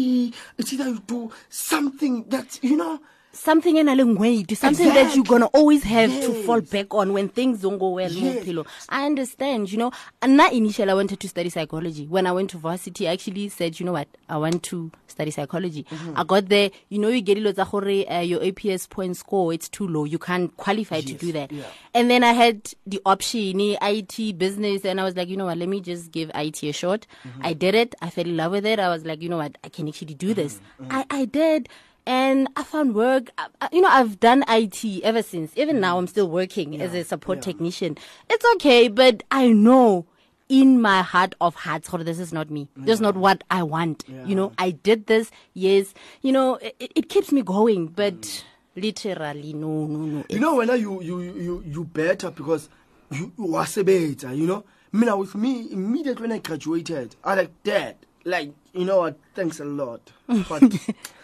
It's 0.58 0.74
either 0.74 0.89
you 0.89 1.00
do 1.08 1.32
something 1.50 2.26
that 2.30 2.60
you 2.64 2.76
know. 2.78 3.00
Something 3.34 3.77
in 3.77 3.88
a 3.88 3.95
weight 4.15 4.55
something 4.57 4.89
that 4.89 5.15
you're 5.15 5.23
gonna 5.23 5.45
always 5.47 5.84
have 5.84 6.09
to 6.21 6.34
fall 6.43 6.59
back 6.61 6.93
on 6.93 7.13
when 7.13 7.29
things 7.29 7.61
don't 7.61 7.77
go 7.77 7.89
well 7.91 8.11
Yes. 8.11 8.45
yes. 8.45 8.86
i 8.89 9.05
understand 9.05 9.71
you 9.71 9.77
know. 9.77 9.91
And 10.21 10.36
not 10.38 10.51
initially 10.53 10.89
i 10.91 10.93
wanted 10.93 11.19
to 11.19 11.27
study 11.29 11.49
psychology. 11.49 12.07
When 12.07 12.27
i 12.27 12.32
went 12.32 12.49
to 12.51 12.57
varsity 12.57 13.07
i 13.07 13.13
actually 13.13 13.49
said 13.49 13.79
you 13.79 13.86
know 13.86 13.93
what? 13.93 14.07
I 14.27 14.38
want 14.38 14.63
to 14.63 14.91
study 15.07 15.32
psychology. 15.32 15.84
Mm-hmm. 15.84 16.13
i 16.17 16.23
got 16.23 16.49
there. 16.49 16.71
You 16.89 16.99
know 16.99 17.07
you 17.07 17.21
get 17.21 17.38
gore, 17.38 17.84
uh, 18.09 18.19
your 18.19 18.41
aps 18.41 18.89
point 18.89 19.15
score 19.17 19.53
it's 19.53 19.69
too 19.69 19.88
low. 19.88 20.03
You 20.05 20.19
can't 20.19 20.55
qualify 20.57 21.01
to 21.01 21.13
do 21.13 21.32
that. 21.32 21.51
Yeah. 21.51 21.63
and 21.93 22.09
then 22.09 22.23
i 22.23 22.34
had 22.34 22.73
the 22.86 23.01
option 23.05 23.59
it 23.61 24.38
business 24.38 24.84
and 24.86 24.99
i 24.99 25.03
was 25.03 25.15
like 25.15 25.29
you 25.29 25.38
know 25.38 25.45
what? 25.45 25.57
Let 25.57 25.69
me 25.69 25.79
just 25.82 26.11
give 26.11 26.32
it 26.36 26.63
a 26.63 26.71
shot. 26.71 27.07
Mm-hmm. 27.25 27.45
i 27.45 27.53
did 27.53 27.75
it. 27.75 27.95
I 28.01 28.09
fell 28.09 28.25
in 28.25 28.36
love 28.38 28.51
with 28.51 28.65
it. 28.65 28.79
I 28.79 28.89
was 28.89 29.05
like 29.05 29.21
you 29.21 29.29
know 29.29 29.38
what? 29.38 29.57
I 29.63 29.69
can 29.69 29.88
actually 29.88 30.15
do 30.15 30.34
this. 30.34 30.59
Mm-hmm. 30.82 30.91
i 30.91 31.05
i 31.09 31.25
did 31.25 31.69
and 32.06 32.47
I 32.56 32.64
found 32.64 32.95
work. 32.95 33.32
I, 33.38 33.47
I- 33.62 33.70
you 33.72 33.82
know, 33.82 33.89
I've 33.89 34.20
done 34.20 34.43
IT 34.47 34.84
ever 35.04 35.24
since. 35.24 35.52
Even 35.56 35.80
now, 35.80 35.97
I'm 35.97 36.06
mm. 36.06 36.10
still 36.10 36.30
working 36.30 36.82
as 36.82 36.93
a 36.93 37.04
support 37.04 37.41
technician. 37.41 37.97
It's 38.30 38.45
okay, 38.56 38.88
but 38.88 39.24
I 39.32 39.49
know 39.49 40.06
in 40.49 40.82
my 40.82 41.02
heart 41.02 41.34
of 41.39 41.56
hearts, 41.56 41.88
"Khore, 41.89 42.04
this 42.04 42.20
is 42.20 42.34
not 42.34 42.49
me. 42.49 42.68
This 42.76 42.95
is 42.95 43.02
not 43.02 43.16
what 43.16 43.43
I 43.49 43.64
want. 43.64 44.04
You 44.26 44.36
know, 44.36 44.52
I 44.58 44.72
did 44.72 45.08
this. 45.08 45.32
Yes, 45.54 45.93
you 46.22 46.32
know, 46.32 46.56
it, 46.56 46.76
it 46.80 47.10
keeps 47.10 47.32
me 47.32 47.41
going, 47.41 47.88
but 47.88 48.20
mm. 48.22 48.43
literally, 48.76 49.54
no, 49.54 49.86
no, 49.88 49.99
no. 49.99 50.24
You 50.30 50.39
know, 50.39 50.56
when 50.56 50.68
you 50.70 51.02
you 51.02 51.22
you 51.22 51.64
you 51.66 51.84
better 51.86 52.32
because 52.32 52.70
you 53.12 53.32
you 53.38 53.84
better. 53.84 54.34
you 54.34 54.47
know. 54.47 54.64
Mina 54.93 55.16
with 55.16 55.36
me 55.36 55.72
immediately 55.72 56.24
when 56.24 56.34
I 56.34 56.39
graduated, 56.39 57.16
I 57.24 57.36
like 57.36 57.64
that. 57.64 57.97
Like 58.26 58.52
you 58.74 58.84
know 58.84 58.99
what? 58.99 59.18
Thanks 59.34 59.62
a 59.62 59.66
lot, 59.66 60.02
but 60.49 60.64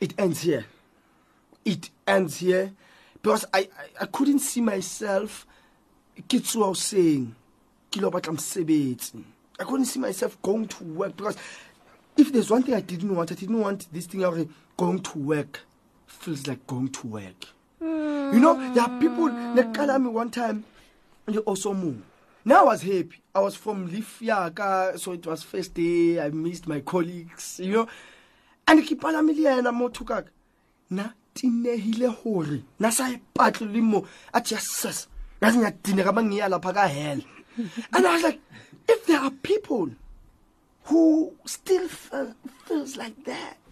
it 0.00 0.14
ends 0.18 0.42
here. 0.42 0.64
It 1.64 1.90
ends 2.06 2.38
here 2.38 2.72
because 3.14 3.44
I 3.52 3.60
I, 3.60 4.02
I 4.02 4.06
couldn't 4.06 4.40
see 4.40 4.60
myself. 4.60 5.46
Was 6.56 6.80
saying, 6.80 7.34
"Kilo 7.90 8.10
batla 8.10 8.34
msebetsi." 8.34 9.22
I 9.60 9.64
couldn't 9.64 9.86
see 9.86 9.98
myself 10.00 10.40
going 10.42 10.68
to 10.68 10.84
work 10.84 11.16
because 11.16 11.36
if 12.16 12.32
there's 12.32 12.50
one 12.50 12.62
thing 12.62 12.74
I 12.74 12.80
didn't 12.80 13.14
want, 13.14 13.32
I 13.32 13.34
didn't 13.34 13.60
want 13.60 13.92
this 13.92 14.06
thing 14.06 14.24
of 14.24 14.48
going 14.76 15.00
to 15.00 15.18
work 15.18 15.60
feels 16.06 16.46
like 16.46 16.66
going 16.66 16.88
to 16.88 17.06
work. 17.06 17.44
Hmm. 17.78 18.34
You 18.34 18.40
know, 18.40 18.74
there 18.74 18.84
are 18.84 19.00
people 19.00 19.28
that 19.28 19.72
call 19.74 19.98
me 19.98 20.10
one 20.10 20.30
time 20.30 20.64
and 21.26 21.34
you 21.34 21.40
also 21.42 21.72
move. 21.74 22.02
Now 22.44 22.62
I 22.62 22.64
was 22.64 22.82
happy. 22.82 23.20
I 23.34 23.40
was 23.40 23.54
from 23.54 23.88
Lifiaka, 23.88 24.98
so 24.98 25.12
it 25.12 25.26
was 25.26 25.42
first 25.42 25.74
day. 25.74 26.20
I 26.20 26.30
missed 26.30 26.66
my 26.66 26.80
colleagues, 26.80 27.60
you 27.62 27.72
know. 27.72 27.88
And 28.68 28.84
ke 28.84 28.94
palame 29.00 29.32
le 29.34 29.42
yena 29.42 29.72
mo 29.72 29.88
thokaka. 29.88 30.28
Na 30.90 31.10
tinehile 31.34 32.08
hore 32.12 32.62
na 32.78 32.90
sa 32.90 33.08
le 33.08 33.80
mo 33.80 34.04
athi 34.32 34.54
yasas. 34.54 35.06
Na 35.40 35.50
sinya 35.50 35.72
tineka 35.72 36.12
mangiya 36.12 36.48
lapha 36.52 36.74
ka 36.74 36.86
hell. 36.86 37.20
And 37.94 38.06
I 38.06 38.12
was 38.12 38.22
like 38.22 38.40
if 38.86 39.06
there 39.06 39.20
are 39.20 39.30
people 39.30 39.90
who 40.84 41.32
still 41.46 41.88
feel, 41.88 42.34
feels 42.66 42.96
like 42.96 43.24
that 43.24 43.67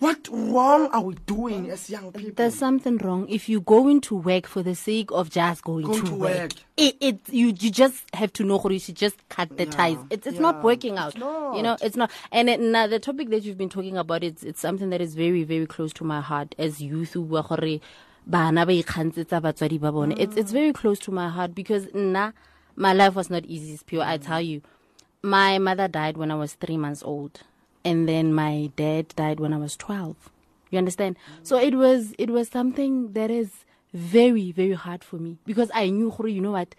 what 0.00 0.28
wrong 0.32 0.88
are 0.92 1.02
we 1.02 1.14
doing 1.26 1.70
as 1.70 1.88
young 1.88 2.10
people? 2.12 2.32
There's 2.34 2.54
something 2.54 2.96
wrong 2.98 3.28
if 3.28 3.48
you 3.48 3.60
go 3.60 3.86
into 3.86 4.16
work 4.16 4.46
for 4.46 4.62
the 4.62 4.74
sake 4.74 5.10
of 5.12 5.30
just 5.30 5.62
going, 5.62 5.84
Going 5.86 6.00
to, 6.00 6.06
to 6.06 6.14
work. 6.14 6.38
work. 6.38 6.52
It, 6.76 6.96
it 7.00 7.18
you 7.28 7.48
you 7.48 7.70
just 7.70 8.02
have 8.14 8.32
to 8.34 8.44
know 8.44 8.58
how 8.58 8.70
you 8.70 8.78
should 8.78 8.96
just 8.96 9.16
cut 9.28 9.56
the 9.56 9.66
ties. 9.66 9.98
It's 10.08 10.26
it's 10.26 10.40
not 10.40 10.64
working 10.64 10.96
out. 10.98 11.16
not. 11.18 11.56
You 11.56 11.62
know, 11.62 11.76
it's 11.82 11.96
not. 11.96 12.10
And 12.32 12.48
it, 12.48 12.60
now 12.60 12.86
the 12.86 12.98
topic 12.98 13.28
that 13.30 13.42
you've 13.44 13.58
been 13.58 13.68
talking 13.68 13.96
about, 13.98 14.24
it's 14.24 14.42
it's 14.42 14.60
something 14.60 14.90
that 14.90 15.00
is 15.02 15.14
very 15.14 15.44
very 15.44 15.66
close 15.66 15.92
to 15.94 16.04
my 16.04 16.20
heart 16.20 16.54
as 16.58 16.80
youth 16.80 17.12
who 17.12 17.22
were 17.22 17.42
gore 17.42 17.80
bana 18.26 18.66
ba 18.66 18.72
ikgantsetsa 18.72 19.40
batswadi 19.40 19.80
ba 19.80 19.92
bone 19.92 20.12
it's, 20.12 20.36
it's 20.36 20.52
very 20.52 20.72
close 20.72 20.98
to 20.98 21.10
my 21.10 21.28
heart 21.28 21.54
because 21.54 21.86
nna 21.86 22.32
my 22.76 22.92
life 22.92 23.14
was 23.16 23.30
not 23.30 23.44
easy 23.46 23.78
pure 23.86 24.02
i 24.04 24.16
tell 24.18 24.40
you 24.40 24.60
my 25.22 25.58
mother 25.58 25.88
died 25.88 26.16
when 26.16 26.30
i 26.30 26.34
was 26.34 26.52
three 26.54 26.76
months 26.76 27.02
old 27.02 27.40
and 27.84 28.08
then 28.08 28.32
my 28.32 28.70
dad 28.76 29.08
died 29.16 29.40
when 29.40 29.52
i 29.52 29.56
was 29.56 29.76
12 29.76 30.30
you 30.70 30.78
understand 30.78 31.16
so 31.42 31.58
it 31.58 31.74
was 31.74 32.14
it 32.18 32.30
was 32.30 32.48
something 32.48 33.12
that 33.12 33.30
is 33.30 33.64
very 33.92 34.52
very 34.52 34.72
hard 34.72 35.02
for 35.02 35.16
me 35.16 35.38
because 35.44 35.70
i 35.74 35.88
knew 35.88 36.14
you 36.26 36.40
know 36.40 36.52
what 36.52 36.74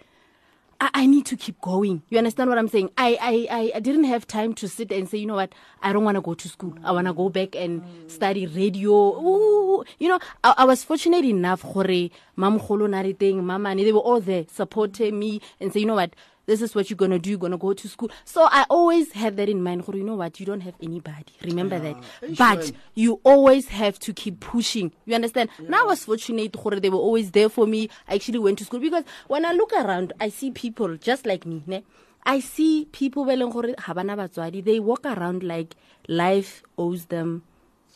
I, 0.82 0.90
I 0.96 1.06
need 1.06 1.28
to 1.28 1.38
keep 1.38 1.62
going. 1.62 2.02
You 2.10 2.18
understand 2.18 2.50
what 2.50 2.58
I'm 2.58 2.68
saying? 2.68 2.90
I, 2.98 3.48
I, 3.50 3.72
I, 3.76 3.80
didn't 3.80 4.06
have 4.06 4.26
time 4.26 4.54
to 4.56 4.68
sit 4.68 4.92
and 4.92 5.08
say, 5.08 5.20
you 5.20 5.28
know 5.28 5.36
what, 5.36 5.54
I 5.82 5.94
don't 5.94 6.04
want 6.04 6.16
to 6.16 6.22
go 6.22 6.34
to 6.34 6.50
school. 6.50 6.74
I 6.84 6.92
want 6.92 7.06
to 7.06 7.14
go 7.14 7.30
back 7.30 7.56
and 7.56 7.84
study 8.08 8.48
radio. 8.48 8.92
Ooh, 8.92 9.86
you 10.00 10.10
know, 10.10 10.20
I, 10.44 10.56
I 10.58 10.66
was 10.66 10.84
fortunate 10.84 11.24
enough, 11.24 11.62
gore, 11.62 12.10
mam 12.36 12.60
kholo 12.60 12.90
na 12.90 13.02
re 13.02 13.14
teng, 13.14 13.44
mama, 13.44 13.76
they 13.76 13.92
were 13.94 14.00
all 14.00 14.20
there 14.20 14.46
supporting 14.52 15.20
me 15.20 15.40
and 15.60 15.72
say, 15.72 15.82
you 15.82 15.86
know 15.86 15.96
what, 15.96 16.16
this 16.46 16.62
is 16.62 16.74
what 16.76 16.90
you're 16.90 16.98
going 16.98 17.12
to 17.12 17.20
do. 17.20 17.32
You're 17.32 17.40
going 17.40 17.52
to 17.52 17.58
go 17.58 17.74
to 17.74 17.88
school. 17.88 18.10
So 18.26 18.48
I 18.52 18.66
always 18.70 19.12
had 19.14 19.38
that 19.38 19.50
in 19.50 19.62
mind. 19.62 19.84
You 19.94 20.04
know 20.04 20.16
what? 20.16 20.40
You 20.40 20.46
don't 20.46 20.62
have 20.62 20.76
anybody. 20.82 21.34
Remember 21.44 21.80
that. 21.80 21.96
But 22.38 22.72
you 22.96 23.20
always 23.24 23.68
have 23.70 24.00
to 24.00 24.14
keep 24.14 24.40
pushing. 24.40 24.92
You 25.06 25.16
understand? 25.16 25.50
Now 25.60 25.84
I 25.84 25.88
was 25.88 26.06
fortunate. 26.06 26.56
They 26.82 26.90
were 26.90 26.98
always 26.98 27.32
there 27.32 27.50
for 27.50 27.68
me. 27.68 27.90
I 28.08 28.16
actually 28.16 28.40
went 28.40 28.58
to 28.60 28.66
school 28.66 28.80
because 28.80 29.04
when 29.28 29.46
I 29.46 29.52
look 29.54 29.74
around, 29.74 30.14
I 30.20 30.30
see 30.30 30.52
people 30.52 30.98
just 30.98 31.26
like 31.26 31.46
me. 31.46 31.64
Ne? 31.68 31.84
I 32.24 32.40
see 32.40 32.86
people 32.92 33.26
ba 33.26 33.32
leng 33.32 33.52
gore 33.52 33.74
ha 33.80 33.94
bana 33.94 34.16
batswadi. 34.16 34.64
They 34.64 34.80
walk 34.80 35.06
around 35.06 35.44
like 35.44 35.76
life 36.08 36.64
owes 36.78 37.06
them 37.06 37.44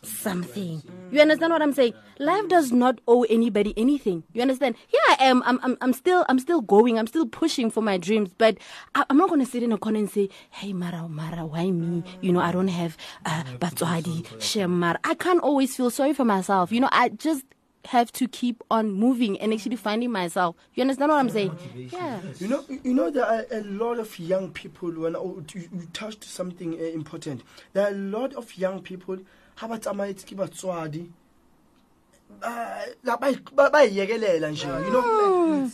something. 0.05 0.81
You 1.11 1.21
understand 1.21 1.51
what 1.51 1.61
I'm 1.61 1.73
saying? 1.73 1.93
Life 2.19 2.47
does 2.47 2.71
not 2.71 2.99
owe 3.07 3.23
anybody 3.23 3.73
anything. 3.77 4.23
You 4.33 4.41
understand? 4.41 4.75
Here 4.87 5.01
I 5.09 5.17
am. 5.25 5.43
I'm, 5.45 5.59
I'm, 5.63 5.77
I'm 5.81 5.93
still, 5.93 6.25
I'm 6.29 6.39
still 6.39 6.61
going. 6.61 6.97
I'm 6.97 7.07
still 7.07 7.25
pushing 7.25 7.69
for 7.69 7.81
my 7.81 7.97
dreams. 7.97 8.31
But 8.37 8.57
I, 8.93 9.05
I'm 9.09 9.17
not 9.17 9.29
going 9.29 9.43
to 9.43 9.45
sit 9.45 9.63
in 9.63 9.71
a 9.71 9.77
corner 9.77 9.99
and 9.99 10.09
say, 10.09 10.29
"Hey, 10.49 10.73
Mara, 10.73 11.07
Mara, 11.07 11.45
why 11.45 11.69
me? 11.71 12.03
You 12.21 12.31
know, 12.31 12.39
I 12.39 12.51
don't 12.51 12.67
have 12.69 12.97
uh, 13.25 13.43
batswadi, 13.59 14.41
shem, 14.41 14.79
Mara." 14.79 14.99
I 15.03 15.15
can't 15.15 15.41
always 15.41 15.75
feel 15.75 15.89
sorry 15.89 16.13
for 16.13 16.25
myself. 16.25 16.71
You 16.71 16.79
know, 16.79 16.89
I 16.91 17.09
just 17.09 17.45
have 17.87 18.11
to 18.13 18.27
keep 18.27 18.63
on 18.71 18.91
moving 18.91 19.39
and 19.39 19.53
actually 19.53 19.75
finding 19.75 20.11
myself. 20.11 20.55
You 20.73 20.81
understand 20.81 21.11
what 21.11 21.19
I'm 21.19 21.29
saying? 21.29 21.57
Yeah. 21.91 22.19
You 22.39 22.47
know, 22.47 22.63
you 22.83 22.93
know, 22.93 23.09
there 23.09 23.25
are 23.25 23.45
a 23.51 23.61
lot 23.61 23.99
of 23.99 24.17
young 24.19 24.51
people. 24.51 24.91
When 24.91 25.15
oh, 25.15 25.43
you, 25.53 25.69
you 25.71 25.87
touched 25.93 26.23
something 26.23 26.73
uh, 26.73 26.83
important, 26.83 27.43
there 27.73 27.85
are 27.85 27.91
a 27.91 27.97
lot 27.97 28.33
of 28.33 28.55
young 28.57 28.81
people. 28.81 29.19
How 29.55 29.67
about 29.67 29.81
tsamaetse 29.81 30.25
ke 30.25 30.35
batswadi? 30.35 31.09
La- 33.03 33.17
ba 33.17 33.31
ba- 33.53 33.69
ba 33.69 33.79
iyekelela 33.87 34.51
nje, 34.51 34.67
you 34.67 34.91
know, 34.91 35.69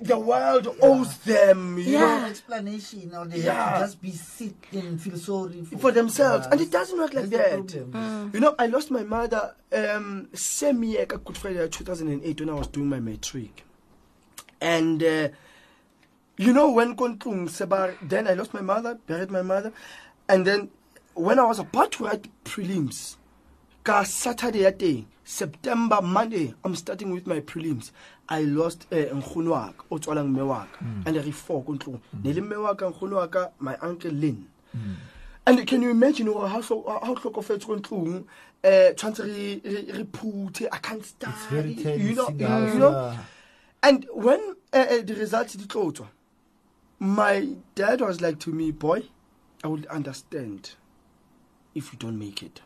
the 0.00 0.18
world 0.18 0.68
owes 0.80 1.18
them, 1.18 1.76
you 1.78 1.92
No 1.98 2.18
know, 2.18 2.24
explanation 2.26 3.14
or 3.14 3.26
they 3.26 3.40
Yeah. 3.40 3.52
have 3.54 3.74
to 3.78 3.84
just 3.84 4.00
be 4.02 4.10
sit 4.12 4.54
and 4.72 5.00
feel 5.00 5.16
sorry 5.18 5.62
for, 5.64 5.78
for 5.78 5.92
themselves, 5.92 6.46
and 6.50 6.60
it 6.60 6.70
doesn't 6.70 6.98
work 6.98 7.12
like 7.14 7.28
that's 7.28 7.50
that. 7.50 7.68
the 7.68 7.78
problem. 7.84 8.30
You 8.32 8.40
know, 8.40 8.54
I 8.58 8.66
lost 8.68 8.90
my 8.90 9.02
mother 9.02 9.54
um, 9.72 10.28
same 10.32 10.82
year, 10.84 11.04
ka 11.06 11.18
Good 11.18 11.36
Friday 11.36 11.68
2008, 11.68 12.40
when 12.40 12.48
I 12.50 12.54
was 12.54 12.68
doing 12.68 12.88
my 12.88 13.00
matric. 13.00 13.64
And, 14.60 15.02
uh, 15.02 15.28
you 16.38 16.52
know, 16.52 16.70
when 16.72 16.96
Kontung 16.96 17.50
Seba, 17.50 17.94
then 18.00 18.28
I 18.28 18.34
lost 18.34 18.54
my 18.54 18.62
mother, 18.62 18.98
buried 19.06 19.30
my 19.30 19.42
mother. 19.42 19.72
And 20.28 20.46
then 20.46 20.70
when 21.14 21.38
I 21.38 21.44
was 21.44 21.58
about 21.58 21.92
to 21.92 22.04
write 22.04 22.28
prelims, 22.44 23.16
ka 23.84 24.02
Saturday 24.04 24.66
at 24.66 24.78
day, 24.78 25.06
September, 25.24 26.00
Monday, 26.02 26.54
I'm 26.64 26.74
starting 26.76 27.10
with 27.12 27.26
my 27.26 27.40
prelims. 27.40 27.90
I 28.28 28.42
lost 28.42 28.86
uh, 28.92 28.96
nkgono 28.96 29.50
wa 29.50 29.72
ka, 29.72 29.84
o 29.90 29.98
tswalang 29.98 30.28
mme 30.28 30.46
wa 30.46 30.64
ka, 30.72 30.84
and 31.06 31.16
re 31.16 31.30
four 31.30 31.62
ko 31.64 31.72
ntlong. 31.74 32.00
Ne 32.24 32.32
le 32.32 32.40
mme 32.40 32.56
wa 32.62 32.74
ka, 32.74 32.90
nkgono 32.90 33.16
wa 33.16 33.48
my 33.60 33.76
uncle 33.82 34.10
Lynn. 34.10 34.46
And 35.44 35.66
can 35.66 35.82
you 35.82 35.90
imagine 35.90 36.26
how 36.28 36.60
hlo- 36.62 37.00
how 37.02 37.14
hlokofetse 37.14 37.66
ko 37.66 37.76
ntlong 37.76 38.24
eh 38.62 38.92
tshwantse 38.94 39.24
re 39.26 39.60
re 39.64 39.92
re 39.92 40.04
phuthe 40.04 40.68
I 40.70 40.78
can't 40.78 41.04
study 41.04 41.32
It's 41.32 41.46
very 41.46 41.74
tense 41.74 42.00
you 42.02 42.14
know 42.14 42.28
you 42.30 42.78
know? 42.78 43.16
and 43.82 44.06
when 44.14 44.54
uh, 44.72 44.76
uh, 44.88 45.02
the 45.02 45.14
results 45.14 45.54
di 45.56 45.64
tlo 45.66 45.90
tswa 45.92 46.06
my 47.00 47.48
dad 47.74 48.00
was 48.00 48.20
like 48.20 48.38
to 48.38 48.50
me 48.50 48.70
boy 48.70 49.02
I 49.64 49.66
will 49.66 49.82
understand 49.90 50.70
if 51.74 51.92
you 51.92 51.98
don't 51.98 52.18
make 52.18 52.42
it 52.42 52.60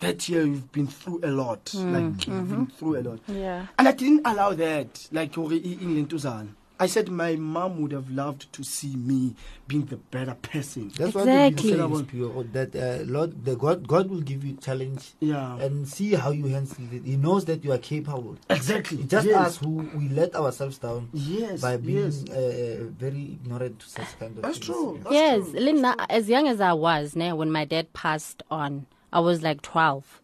that 0.00 0.28
year 0.28 0.42
you've 0.46 0.70
been 0.72 0.86
through 0.86 1.20
a 1.24 1.30
lot 1.30 1.72
like 1.74 2.26
you've 2.26 2.50
been 2.50 2.66
through 2.66 2.96
a 3.00 3.02
lot 3.02 3.20
Yeah. 3.28 3.66
and 3.78 3.88
I 3.88 3.92
didn't 3.92 4.26
allow 4.26 4.52
that 4.54 5.08
like 5.12 5.34
hore 5.34 5.52
e- 5.54 5.78
e 5.80 5.86
lentuzana 5.86 6.48
I 6.78 6.86
said 6.86 7.08
my 7.08 7.36
mom 7.36 7.80
would 7.80 7.92
have 7.92 8.10
loved 8.10 8.52
to 8.52 8.62
see 8.62 8.94
me 8.96 9.34
being 9.66 9.86
the 9.86 9.96
better 9.96 10.34
person 10.34 10.88
That's 10.96 11.14
Exactly. 11.16 11.70
what 11.70 11.76
the 11.76 11.76
Bible 11.76 12.44
says, 12.44 12.70
that 12.72 12.76
uh, 12.76 13.04
Lord, 13.10 13.44
the 13.44 13.56
God, 13.56 13.88
God 13.88 14.10
will 14.10 14.20
give 14.20 14.44
you 14.44 14.54
challenge 14.56 15.14
yeah 15.20 15.56
and 15.58 15.88
see 15.88 16.12
how 16.14 16.30
you 16.32 16.46
handle 16.46 16.76
it. 16.92 17.04
He 17.04 17.16
knows 17.16 17.46
that 17.46 17.64
you 17.64 17.72
are 17.72 17.78
capable. 17.78 18.36
exactly 18.50 18.98
It's 19.00 19.10
just 19.10 19.26
yes. 19.26 19.36
us 19.46 19.56
who 19.56 19.88
we 19.94 20.08
let 20.10 20.34
ourselves 20.36 20.78
down 20.78 21.08
Yes, 21.14 21.62
by 21.62 21.76
being 21.78 22.12
yes. 22.12 22.24
uh, 22.28 22.84
very 22.98 23.38
ignorant 23.42 23.78
to 23.80 23.88
such 23.88 24.18
kind 24.18 24.36
of 24.36 24.42
That's 24.42 24.58
things. 24.58 24.66
true. 24.66 25.00
That's 25.02 25.14
yes, 25.14 25.50
true. 25.50 25.60
Linda, 25.60 25.96
as 26.10 26.28
young 26.28 26.46
as 26.46 26.60
I 26.60 26.74
was, 26.74 27.16
ne, 27.16 27.32
when 27.32 27.50
my 27.50 27.64
dad 27.64 27.92
passed 27.94 28.42
on, 28.50 28.86
I 29.12 29.20
was 29.20 29.42
like 29.42 29.62
12. 29.62 30.20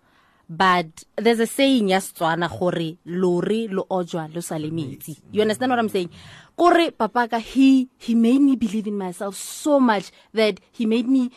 But 0.54 1.04
there's 1.16 1.40
a 1.40 1.46
saying, 1.46 1.88
yes, 1.88 2.12
Tswana, 2.12 2.46
gore, 2.46 2.98
lori 3.06 3.68
lo 3.68 3.86
ojwa 3.90 4.28
lo 4.34 4.42
sale 4.42 4.70
metsi. 4.70 5.16
You 5.30 5.40
understand 5.40 5.70
what 5.70 5.78
I'm 5.78 5.88
saying? 5.88 6.10
Kore, 6.54 6.90
papaka 6.90 7.40
he, 7.40 7.88
he 7.96 8.14
made 8.14 8.42
me 8.42 8.56
believe 8.56 8.86
in 8.86 8.98
myself 8.98 9.34
so 9.34 9.80
much 9.80 10.10
that 10.34 10.60
he 10.70 10.84
made 10.84 11.08
me, 11.08 11.30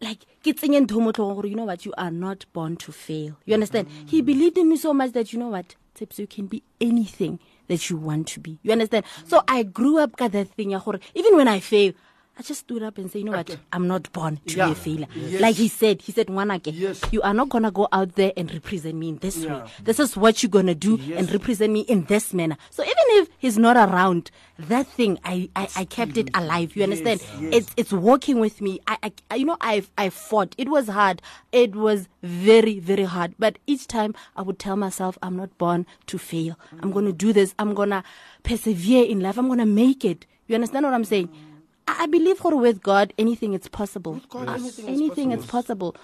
like, 0.00 0.26
ke 0.42 0.50
tsenye 0.52 0.80
ntho 0.84 1.00
mo 1.00 1.12
tlhogong 1.12 1.36
gore, 1.36 1.46
you 1.46 1.54
know 1.54 1.64
what, 1.64 1.86
you 1.86 1.94
are 1.96 2.10
not 2.10 2.44
born 2.52 2.76
to 2.76 2.90
fail. 2.90 3.36
You 3.44 3.54
understand? 3.54 3.88
Mm. 3.88 4.10
He 4.10 4.20
believed 4.20 4.58
in 4.58 4.68
me 4.68 4.76
so 4.76 4.92
much 4.92 5.12
that, 5.12 5.32
you 5.32 5.38
know 5.38 5.48
what, 5.48 5.76
Tips, 5.94 6.18
you 6.18 6.26
can 6.26 6.46
be 6.46 6.64
anything 6.80 7.38
that 7.68 7.88
you 7.88 7.96
want 7.96 8.26
to 8.28 8.40
be. 8.40 8.58
You 8.64 8.72
understand? 8.72 9.04
Mm. 9.04 9.28
So 9.28 9.42
I 9.46 9.62
grew 9.62 9.98
up 9.98 10.16
got 10.16 10.32
that 10.32 10.48
thing, 10.48 10.70
ya 10.72 10.80
gore, 10.80 10.98
even 11.14 11.36
when 11.36 11.46
I 11.46 11.60
fail, 11.60 11.92
I 12.38 12.42
just 12.42 12.60
stood 12.60 12.82
up 12.82 12.98
and 12.98 13.10
said, 13.10 13.20
you 13.20 13.24
know 13.24 13.32
what, 13.32 13.56
I'm 13.72 13.88
not 13.88 14.12
born 14.12 14.38
to 14.46 14.56
Yeah. 14.56 14.66
be 14.66 14.72
a 14.72 14.74
failure. 14.74 15.06
Yes. 15.14 15.40
Like 15.40 15.56
he 15.56 15.68
said, 15.68 16.02
he 16.02 16.12
said, 16.12 16.26
Wanake, 16.26 16.70
Yes. 16.74 17.00
you 17.10 17.22
are 17.22 17.32
not 17.32 17.48
gonna 17.48 17.70
go 17.70 17.88
out 17.92 18.14
there 18.14 18.32
and 18.36 18.52
represent 18.52 18.94
me 18.94 19.08
in 19.08 19.16
this 19.18 19.38
Yeah. 19.38 19.62
way. 19.64 19.70
This 19.82 19.98
is 19.98 20.18
what 20.18 20.42
you're 20.42 20.50
gonna 20.50 20.74
do 20.74 20.96
Yes. 20.96 21.18
and 21.18 21.32
represent 21.32 21.72
me 21.72 21.80
in 21.80 22.04
this 22.04 22.34
manner. 22.34 22.58
So 22.70 22.82
even 22.82 22.94
if 23.22 23.28
he's 23.38 23.56
not 23.56 23.76
around, 23.78 24.30
that 24.58 24.86
thing 24.86 25.18
I 25.24 25.48
I, 25.56 25.68
I 25.76 25.84
kept 25.86 26.18
it 26.18 26.28
alive. 26.34 26.76
You 26.76 26.82
understand? 26.82 27.22
It's 27.40 27.70
it's 27.76 27.92
working 27.92 28.38
with 28.38 28.60
me. 28.60 28.80
I, 28.86 29.12
I 29.30 29.36
you 29.36 29.46
know 29.46 29.56
I 29.62 29.84
I 29.96 30.10
fought. 30.10 30.54
It 30.58 30.68
was 30.68 30.88
hard. 30.88 31.22
It 31.52 31.74
was 31.74 32.06
very 32.22 32.78
very 32.80 33.04
hard. 33.04 33.34
But 33.38 33.58
each 33.66 33.86
time 33.86 34.14
I 34.36 34.42
would 34.42 34.58
tell 34.58 34.76
myself, 34.76 35.16
I'm 35.22 35.36
not 35.36 35.56
born 35.56 35.86
to 36.08 36.18
fail. 36.18 36.58
I'm 36.82 36.92
gonna 36.92 37.12
do 37.12 37.32
this. 37.32 37.54
I'm 37.58 37.72
gonna 37.72 38.04
persevere 38.42 39.04
in 39.06 39.20
life. 39.20 39.38
I'm 39.38 39.48
gonna 39.48 39.64
make 39.66 40.04
it. 40.04 40.26
You 40.48 40.54
understand 40.54 40.84
what 40.84 40.92
I'm 40.94 41.04
saying? 41.04 41.30
I 41.32 41.55
I 41.88 42.06
believe 42.06 42.38
for 42.38 42.56
with 42.56 42.82
God, 42.82 43.12
anything 43.18 43.54
is 43.54 43.68
possible. 43.68 44.20
God, 44.28 44.48
Uh, 44.48 44.52
anything 44.54 44.88
is 44.88 45.00
anything 45.00 45.30
possible. 45.30 45.44
is 45.44 45.50
possible. 45.50 45.96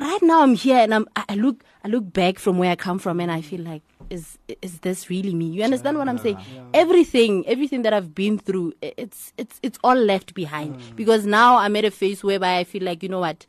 Right 0.00 0.22
now, 0.22 0.42
I'm 0.42 0.54
here 0.54 0.76
and 0.78 0.94
I'm. 0.94 1.08
I 1.16 1.34
look. 1.34 1.64
I 1.84 1.88
look 1.88 2.12
back 2.12 2.38
from 2.38 2.58
where 2.58 2.70
I 2.70 2.76
come 2.76 3.00
from, 3.00 3.18
and 3.18 3.32
I 3.32 3.40
feel 3.40 3.60
like, 3.62 3.82
is 4.10 4.38
is 4.62 4.78
this 4.80 5.10
really 5.10 5.34
me? 5.34 5.46
You 5.46 5.64
understand 5.64 5.98
what 5.98 6.08
I'm 6.08 6.18
saying? 6.18 6.38
Everything, 6.72 7.44
everything 7.48 7.82
that 7.82 7.92
I've 7.92 8.14
been 8.14 8.38
through, 8.38 8.74
it's 8.80 9.32
it's 9.36 9.58
it's 9.60 9.78
all 9.82 9.96
left 9.96 10.34
behind 10.34 10.76
mm. 10.76 10.94
because 10.96 11.26
now 11.26 11.56
I'm 11.56 11.74
at 11.74 11.84
a 11.84 11.90
phase 11.90 12.22
whereby 12.22 12.58
I 12.58 12.64
feel 12.64 12.84
like, 12.84 13.02
you 13.02 13.08
know 13.08 13.18
what, 13.18 13.44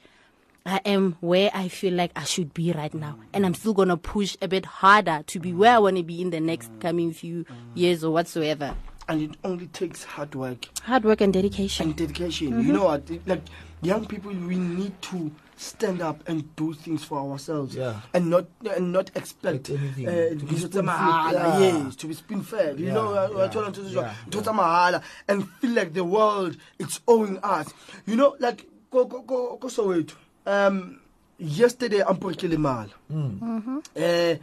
I 0.66 0.82
am 0.86 1.18
where 1.22 1.52
I 1.54 1.68
feel 1.68 1.94
like 1.94 2.12
I 2.16 2.24
should 2.24 2.52
be 2.56 2.72
right 2.72 2.94
now, 2.96 3.18
mm. 3.20 3.26
and 3.34 3.46
I'm 3.46 3.54
still 3.54 3.76
gonna 3.76 3.98
push 3.98 4.36
a 4.42 4.48
bit 4.48 4.66
harder 4.66 5.22
to 5.28 5.40
be 5.40 5.54
where 5.54 5.76
I 5.76 5.80
want 5.80 5.98
to 5.98 6.04
be 6.04 6.20
in 6.20 6.32
the 6.32 6.40
next 6.40 6.72
mm. 6.72 6.82
coming 6.82 7.14
few 7.14 7.46
years 7.76 8.04
or 8.04 8.12
whatsoever. 8.12 8.74
And 9.10 9.22
it 9.22 9.38
only 9.44 9.68
takes 9.68 10.04
hard 10.04 10.36
work 10.36 10.68
Hard 10.84 11.04
work 11.04 11.22
and 11.22 11.34
dedication. 11.34 11.88
and 11.88 11.96
dedication. 11.98 12.52
Mm-hmm. 12.52 12.68
You 12.68 12.74
know 12.74 12.86
what? 12.86 13.04
Like 13.26 13.42
young 13.82 14.06
people, 14.06 14.32
we 14.32 14.56
need 14.56 15.02
to 15.12 15.32
stand 15.58 16.02
up 16.02 16.24
and 16.30 16.56
do 16.56 16.74
things 16.74 17.04
for 17.04 17.18
ourselves, 17.20 17.76
Yeah. 17.76 18.00
and 18.14 18.30
not 18.30 18.46
and 18.76 18.94
not 18.94 19.12
expect 19.16 19.70
Like 19.70 19.80
anything. 19.80 20.08
uh, 20.08 20.12
To 20.12 20.36
be 20.36 20.56
dijo 20.56 20.68
spoon-fed, 20.72 20.86
mahala, 20.86 21.34
yeah. 21.34 21.60
yes, 21.60 21.96
to 21.98 22.08
be 22.08 22.14
spoon 22.14 22.44
fed. 22.44 22.80
You 22.80 22.86
Yeah, 22.88 22.94
know, 22.94 23.08
uh, 23.14 23.28
yeah, 23.36 23.44
uh, 23.44 23.50
thola 23.52 23.68
ntho 23.72 23.84
tse 23.84 23.92
jwalo, 23.96 24.46
yeah, 24.46 24.54
mahala, 24.62 25.02
and 25.28 25.50
feel 25.60 25.72
like 25.72 25.92
the 25.94 26.04
world 26.06 26.56
it's 26.80 27.02
owing 27.08 27.40
us. 27.44 27.74
You 28.06 28.16
know, 28.16 28.36
like 28.40 28.66
go 28.90 29.04
go 29.06 29.22
go 29.22 29.58
go 29.58 29.68
Soweto. 29.68 30.16
Um, 30.46 31.00
yesterday 31.38 32.02
I'm 32.08 32.18
ke 32.18 32.44
le 32.44 32.58
mala. 32.58 32.94
Eh 33.96 34.38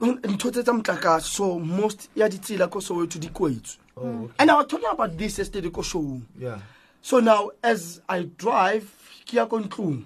ntho 0.00 0.50
tse 0.50 0.62
tsa 0.62 0.72
motlakase 0.72 1.26
so 1.28 1.58
most 1.58 2.08
ya 2.16 2.28
ditsela 2.28 2.68
ko 2.70 2.80
soweto 2.80 3.18
di 3.18 3.28
kwetswe 3.28 3.78
Oh, 3.96 4.24
okay. 4.24 4.34
and 4.38 4.50
i 4.50 4.54
was 4.54 4.66
talking 4.66 4.88
about 4.88 5.16
this 5.18 5.38
yesterday 5.38 5.70
ko 5.70 5.82
showong 5.82 6.22
Yeah. 6.38 6.58
so 7.02 7.20
now 7.20 7.50
as 7.62 8.00
i 8.08 8.22
drive 8.24 8.86
ke 9.26 9.34
ya 9.36 9.46
ko 9.46 9.60
ntlong. 9.60 10.04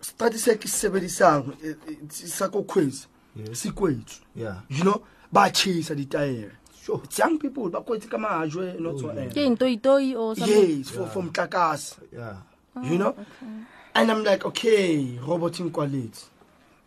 Strate 0.00 0.38
se 0.38 0.56
ke 0.56 0.66
se 0.68 0.88
sebedisang 0.88 1.52
eh, 1.62 1.74
eh, 1.88 1.96
sa 2.10 2.48
ko 2.48 2.62
quiz 2.64 3.06
se 3.52 3.70
kwetswe. 3.70 4.20
Yeah. 4.34 4.60
you 4.68 4.82
know 4.84 5.02
ba 5.32 5.50
chase 5.50 5.94
ditaere 5.94 6.50
sure. 6.82 7.00
It's 7.04 7.18
young 7.18 7.38
people 7.38 7.68
ba 7.70 7.82
kwetse 7.82 8.08
ka 8.10 8.18
majwe 8.18 8.80
not 8.80 8.98
so 8.98 9.08
ke 9.14 9.36
eng 9.46 9.56
toitoi 9.56 10.16
or 10.18 10.34
something? 10.34 10.78
Yes 10.78 10.90
for 10.90 11.06
for 11.06 11.22
mtlakase 11.22 11.98
Yeah. 12.12 12.36
you 12.82 12.98
know? 12.98 13.10
Okay. 13.14 13.46
and 13.94 14.10
i'm 14.10 14.24
like 14.24 14.44
okay 14.46 15.18
robot 15.26 15.52
nkwaletse 15.60 16.26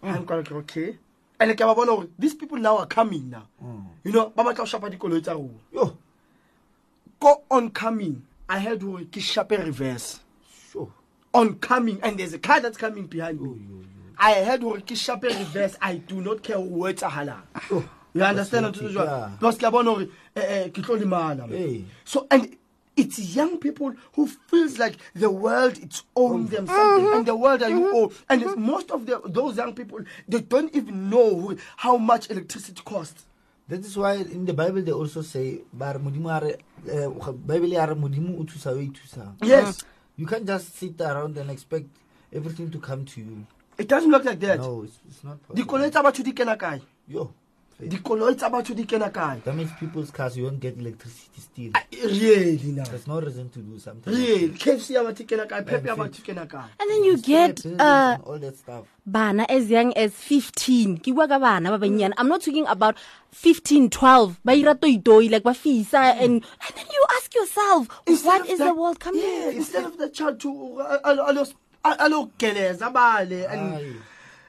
i'm 0.03 0.25
like 0.25 0.51
okay 0.51 0.97
and 1.43 1.57
ke 1.57 1.59
ba 1.67 1.75
bona 1.75 1.91
gore 1.95 2.07
these 2.17 2.33
people 2.33 2.57
now 2.57 2.77
are 2.77 2.85
coming 2.87 3.29
now. 3.29 3.47
You 4.03 4.11
know 4.11 4.29
ba 4.29 4.43
batla 4.43 4.55
go 4.57 4.65
shapa 4.65 4.89
dikoloi 4.89 5.21
tsa 5.21 5.33
rona. 5.35 5.59
Yo. 5.71 5.97
go 7.19 7.43
on 7.51 7.69
coming 7.71 8.23
i 8.49 8.59
heard 8.59 8.79
gore 8.79 9.03
ke 9.11 9.19
shape 9.21 9.51
reverse. 9.51 10.19
Sure. 10.71 10.91
on 11.33 11.55
coming 11.55 11.99
and 12.03 12.17
there's 12.17 12.33
a 12.33 12.39
car 12.39 12.59
that's 12.59 12.77
coming 12.77 13.07
behind 13.07 13.41
me. 13.41 13.85
I 14.17 14.43
heard 14.43 14.61
gore 14.61 14.79
ke 14.79 14.95
shape 14.95 15.23
reverse. 15.23 15.75
I 15.81 15.95
do 15.97 16.21
not 16.21 16.43
care 16.43 16.57
o 16.57 16.87
etsagalang 16.91 17.43
you 18.13 18.23
understand 18.23 18.73
tse 18.73 18.89
jwalo 18.93 19.05
Yeah. 19.05 19.29
because 19.39 19.57
ke 19.57 19.63
a 19.63 19.71
bona 19.71 19.93
gore 19.95 20.07
eh, 20.35 20.41
eh, 20.41 20.69
ke 20.69 20.81
tlo 20.81 20.97
lemala. 20.99 21.85
So 22.05 22.27
and 22.31 22.55
it's 22.95 23.19
young 23.35 23.57
people 23.57 23.93
who 24.13 24.27
feels 24.27 24.77
like 24.77 24.95
the 25.15 25.29
world 25.29 25.77
it's 25.81 26.03
own 26.15 26.45
mm-hmm. 26.45 26.55
them 26.55 26.67
something 26.67 27.13
and 27.13 27.25
the 27.25 27.35
world 27.35 27.61
are 27.63 27.69
you 27.69 27.81
mm-hmm. 27.81 27.95
owe 27.95 28.11
and 28.29 28.41
it's 28.41 28.51
mm-hmm. 28.51 28.65
most 28.65 28.91
of 28.91 29.05
the, 29.05 29.21
those 29.25 29.57
young 29.57 29.73
people 29.73 29.99
they 30.27 30.41
don't 30.41 30.73
even 30.75 31.09
know 31.09 31.55
how 31.77 31.97
much 31.97 32.29
electricity 32.29 32.81
costs 32.85 33.25
That 33.69 33.79
is 33.85 33.95
why 33.95 34.15
in 34.15 34.43
the 34.45 34.53
Bible 34.53 34.81
they 34.83 34.91
also 34.91 35.21
say, 35.23 35.61
"Bar 35.71 35.95
modimo 35.95 36.29
a 36.29 36.51
eh, 36.51 37.07
Bible 37.47 37.69
ya 37.69 37.85
re 37.85 37.95
modimo 37.95 38.37
o 38.39 38.43
thusa. 38.43 38.75
Yes. 39.41 39.79
You 40.17 40.27
can't 40.27 40.45
just 40.45 40.75
sit 40.75 40.99
around 40.99 41.37
and 41.37 41.49
expect 41.49 41.87
everything 42.33 42.69
to 42.71 42.79
come 42.79 43.05
to 43.05 43.21
you. 43.21 43.47
it 43.77 43.87
doesn't 43.87 44.11
look 44.11 44.23
like 44.23 44.39
that 44.39 44.59
No, 44.59 44.83
it's, 44.83 44.99
it's 45.07 45.23
not 45.23 45.41
possible. 45.41 45.55
dikoloi 45.63 45.89
tsa 45.91 46.03
batho 46.03 46.23
di 46.23 46.33
kena 46.33 46.81
Yo. 47.07 47.33
Dikoloi 47.89 48.35
tsa 48.35 48.49
batho 48.49 48.73
di 48.73 48.83
kena 48.85 49.09
kae 49.09 49.41
That 49.45 49.55
means 49.55 49.71
people's 49.79 50.11
cars 50.11 50.37
you 50.37 50.45
won't 50.45 50.59
get 50.59 50.77
electricity 50.79 51.41
still. 51.41 51.71
really 52.03 52.71
now 52.71 52.83
There's 52.83 53.07
no 53.07 53.19
reason 53.21 53.49
to 53.49 53.59
do 53.59 53.79
something. 53.79 54.13
really 54.13 54.49
kfc 54.49 54.89
ya 54.95 55.03
batho 55.03 55.23
e 55.23 55.25
kena 55.25 55.45
kae 55.45 55.61
pep 55.65 55.85
ya 55.85 55.93
And 55.93 56.01
batho 56.01 56.19
e 56.21 56.25
kena 56.25 56.45
kae 56.47 56.69
and 56.79 56.89
then 56.89 57.03
you 57.03 57.17
get 57.17 57.63
Buildings 57.63 57.81
uh, 57.81 58.17
all 58.25 58.39
that 58.39 58.57
stuff. 58.57 58.85
bana 59.05 59.45
as 59.49 59.69
young 59.69 59.93
as 59.97 60.11
15 60.11 60.97
ke 61.03 61.11
bua 61.15 61.27
ka 61.27 61.39
bana 61.39 61.71
ba 61.71 61.77
bannyane 61.85 62.13
i'm 62.17 62.27
not 62.27 62.41
talking 62.41 62.67
about 62.67 62.95
15 63.31 63.89
12 63.89 64.35
ba 64.45 64.53
ira 64.55 64.75
toitoi 64.75 65.29
like 65.29 65.43
ba 65.43 65.53
fisa 65.53 66.03
and 66.23 66.39
and 66.43 66.73
then 66.79 66.87
you 66.97 67.03
ask 67.17 67.33
yourself 67.35 67.87
Instead 68.07 68.27
what 68.31 68.41
of 68.41 68.49
is 68.49 68.59
that- 68.59 68.67
the 68.71 68.73
world 68.81 68.99
coming 68.99 69.21
yeah, 69.21 69.49
instead 69.51 69.85
of 69.85 69.97
the 69.97 70.09
child 70.09 70.39
to 70.39 70.49
alogeleza 71.83 72.89
bale 72.93 73.45
and 73.47 73.73
Aye. 73.75 73.93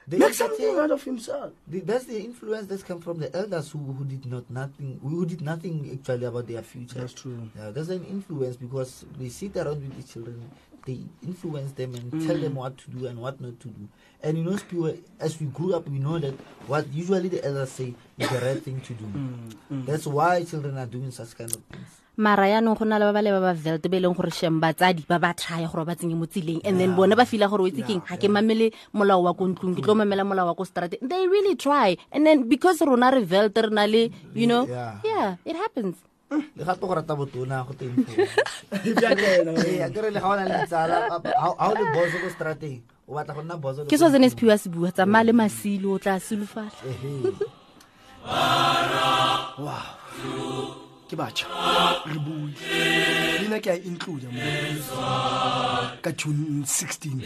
They- 0.07 0.17
make 0.19 0.33
something 0.33 0.77
out 0.77 0.91
of 0.91 1.03
himself 1.03 1.53
The- 1.67 1.79
That's 1.81 2.05
the 2.05 2.19
influence 2.19 2.67
that's 2.67 2.83
come 2.83 3.01
from 3.01 3.19
the 3.19 3.35
elders 3.35 3.71
who, 3.71 3.79
who 3.79 4.05
did 4.05 4.25
not 4.25 4.49
nothing 4.49 4.99
who 5.01 5.25
did 5.25 5.41
nothing 5.41 5.89
actually 5.93 6.25
about 6.25 6.47
their 6.47 6.61
future. 6.61 6.99
That's 6.99 7.13
true. 7.13 7.49
Yeah, 7.57 7.71
there's 7.71 7.89
an 7.89 8.05
influence 8.05 8.55
because 8.55 9.05
they 9.17 9.29
sit 9.29 9.55
around 9.57 9.81
with 9.81 9.95
the 9.97 10.03
children, 10.03 10.49
they 10.85 10.99
influence 11.23 11.71
them 11.73 11.95
and 11.95 12.11
mm. 12.11 12.27
tell 12.27 12.37
them 12.37 12.55
what 12.55 12.77
to 12.77 12.91
do 12.91 13.07
and 13.07 13.19
what 13.19 13.41
not 13.41 13.59
to 13.61 13.67
do. 13.69 13.87
And 14.21 14.37
you 14.37 14.43
know, 14.43 14.57
people, 14.57 14.95
as 15.19 15.39
we 15.39 15.47
grew 15.47 15.75
up, 15.75 15.87
we 15.87 15.99
know 15.99 16.19
that 16.19 16.33
what 16.67 16.87
usually 16.93 17.29
the 17.29 17.43
elders 17.43 17.71
say 17.71 17.93
is 18.17 18.29
the 18.29 18.39
right 18.39 18.61
thing 18.61 18.81
to 18.81 18.93
do. 18.93 19.05
Mm, 19.05 19.53
mm. 19.71 19.85
That's 19.85 20.05
why 20.07 20.43
children 20.43 20.77
are 20.77 20.85
doing 20.85 21.11
such 21.11 21.35
kind 21.37 21.53
of 21.53 21.61
things. 21.63 21.87
Mara 22.17 22.47
yaanong 22.47 22.77
go 22.77 22.85
na 22.85 22.99
le 22.99 23.05
ba 23.11 23.13
ba 23.13 23.21
le 23.21 23.31
ba 23.31 23.41
ba 23.41 23.53
velt 23.53 23.87
be 23.87 23.97
e 23.97 23.99
leng 23.99 24.15
gore 24.15 24.31
shem 24.31 24.59
batsadi 24.59 25.05
ba 25.07 25.19
ba 25.19 25.33
try 25.33 25.65
gore 25.67 25.85
ba 25.85 25.95
tsenye 25.95 26.15
mo 26.15 26.25
tseleng 26.25 26.61
and 26.63 26.79
then 26.79 26.95
bone 26.95 27.15
ba 27.15 27.25
feela 27.27 27.49
gore 27.49 27.63
o 27.63 27.67
itse 27.67 27.83
keng? 27.83 28.01
Ga 28.07 28.15
ke 28.15 28.27
mamele 28.31 28.71
molao 28.95 29.23
wa 29.27 29.33
ko 29.35 29.47
ntlong 29.47 29.75
ke 29.75 29.81
tlo 29.83 29.95
mm. 29.95 29.99
mamela 30.03 30.23
molao 30.23 30.47
wa 30.47 30.55
ko 30.55 30.63
strateng 30.63 30.99
they 31.03 31.27
really 31.27 31.55
try 31.55 31.97
and 32.11 32.25
then 32.25 32.47
because 32.47 32.79
rona 32.81 33.11
re 33.11 33.23
velt 33.23 33.57
re 33.57 33.69
na 33.69 33.85
le 33.85 34.09
you 34.33 34.47
know? 34.47 34.65
Yeah. 34.67 34.99
yeah 35.03 35.35
it 35.43 35.55
happens. 35.55 35.95
Le 36.31 36.63
gape 36.63 36.81
go 36.81 36.95
rata 36.95 37.15
botona 37.15 37.65
go 37.67 37.73
teng 37.75 37.95
foo. 37.99 38.15
Bja 38.95 39.11
kena, 39.15 39.51
Ee, 39.67 39.83
a 39.83 39.89
kere 39.91 40.11
le 40.11 40.19
ga 40.19 40.29
o 40.31 40.35
na 40.35 40.43
le 40.47 40.55
ditsala 40.63 40.95
ga 41.11 41.19
ga 41.19 41.51
o 41.51 41.73
le 41.75 41.83
boso 41.91 42.17
ko 42.23 42.29
strateng 42.31 42.79
o 43.07 43.15
batla 43.15 43.35
go 43.35 43.41
nna 43.43 43.55
boso 43.59 43.83
le 43.83 43.89
ke 43.91 43.95
ko 43.95 43.99
so 43.99 44.09
tsene 44.09 44.31
sephiwa 44.31 44.55
se 44.55 44.71
bua 44.71 44.91
tsamaya 44.95 45.27
le 45.27 45.33
masilo 45.35 45.91
o 45.95 45.99
tla 45.99 46.19
solofala. 46.19 46.71
Ehe. 46.87 47.11
ke 51.09 51.15
batjha. 51.15 51.47
Re 52.05 52.17
bue. 52.19 52.53
Lena 53.41 53.59
ke 53.59 53.67
a 53.67 53.75
include 53.85 54.27
mo. 54.31 54.41
Ka 56.01 56.11
june 56.11 56.63
16 56.65 57.21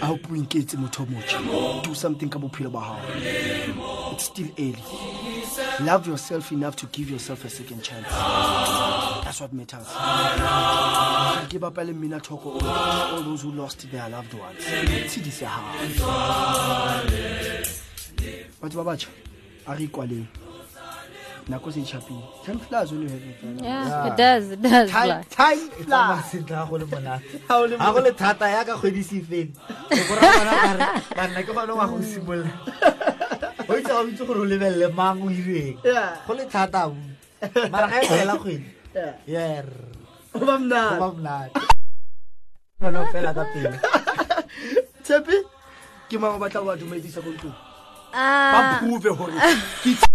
a 0.00 0.12
o 0.12 0.16
inketse 0.36 0.76
motho 0.76 1.02
o 1.02 1.06
motjha. 1.06 1.38
Do 1.82 1.94
something 1.94 2.28
ka 2.28 2.38
bophelo 2.38 2.70
ba 2.70 2.80
hao. 2.80 3.00
It's 4.12 4.24
still 4.24 4.48
early. 4.58 4.82
Love 5.80 6.06
yourself 6.06 6.52
enough 6.52 6.76
to 6.76 6.86
give 6.86 7.10
yourself 7.10 7.44
a 7.44 7.48
second 7.50 7.82
chance. 7.82 8.08
That's 8.08 9.40
what 9.40 9.52
matters. 9.52 9.86
Ke 11.48 11.58
bapale 11.58 11.92
mmina 11.92 12.20
thoko 12.20 12.62
all 12.62 13.22
those 13.22 13.42
who 13.42 13.52
lost 13.52 13.90
their 13.90 14.08
loved 14.10 14.34
ones. 14.34 14.64
Tshedise 14.64 15.46
hao. 15.46 15.74
Batho 18.60 18.76
ba 18.76 18.84
batjha 18.84 19.08
a 19.66 19.74
re 19.74 19.86
ikwaleng 19.86 20.47
nako 21.48 21.72
se 21.72 21.80
itšhapile 21.80 22.22
time 22.44 22.58
flies 22.58 22.92
when 22.92 23.02
you 23.02 23.08
have 23.08 23.22
fun 23.40 23.64
yeah. 23.64 24.06
it 24.06 24.16
does 24.16 24.50
it 24.52 24.60
does 24.62 24.90
time, 24.90 25.08
fly. 25.08 25.22
time 25.30 25.70
E 25.80 25.84
tsamaya 25.84 26.20
flies 26.20 26.30
sentle 26.30 26.56
ga 26.56 26.64
go 26.66 26.76
le 26.76 26.86
monate. 26.86 27.24
Ha 27.48 27.54
go 27.58 27.66
le 27.66 27.76
ga 27.76 27.92
go 27.92 28.00
le 28.00 28.12
thata 28.12 28.46
ya 28.52 28.64
ka 28.64 28.76
kgwedi 28.76 29.02
se 29.04 29.20
fele. 29.20 29.52
O 29.88 30.02
kora 30.08 30.20
bona 30.36 30.52
kare 30.64 30.78
banna 31.16 31.40
ke 31.42 31.52
gone 31.56 31.72
wa 31.72 31.86
go 31.86 31.96
simolola. 32.04 32.52
O 33.68 33.72
itse 33.78 33.88
ga 33.88 34.00
o 34.00 34.08
itse 34.08 34.24
gore 34.26 34.40
o 34.40 34.44
lebelele 34.44 34.88
mang 34.94 35.22
o 35.22 35.30
ireng 35.32 35.78
Yeah. 35.84 36.20
go 36.26 36.34
le 36.34 36.44
thata 36.44 36.86
o 36.88 36.96
mara 37.72 37.88
ga 37.88 38.02
e 38.02 38.06
fela 38.06 38.34
kgwedi. 38.36 38.68
Yeah. 38.94 39.14
yer 39.26 39.66
go 40.32 40.44
ba 40.44 40.46
go 40.52 40.58
mnate 40.58 41.00
ba 41.00 41.08
monate. 41.16 41.52
Gone 42.80 42.96
o 42.96 43.06
fela 43.12 43.32
ka 43.32 43.44
pele. 43.54 43.78
Tshepe 45.02 45.36
ke 46.10 46.16
mang 46.20 46.36
o 46.36 46.38
batla 46.38 46.60
go 46.60 46.66
ba 46.68 46.76
dumedisa 46.76 47.24
ko 47.24 47.32
ntlong? 47.32 47.56
Ba 48.12 48.60
Ah, 48.60 48.78
prove 48.80 49.10
gore 49.16 49.32
ke 49.84 50.07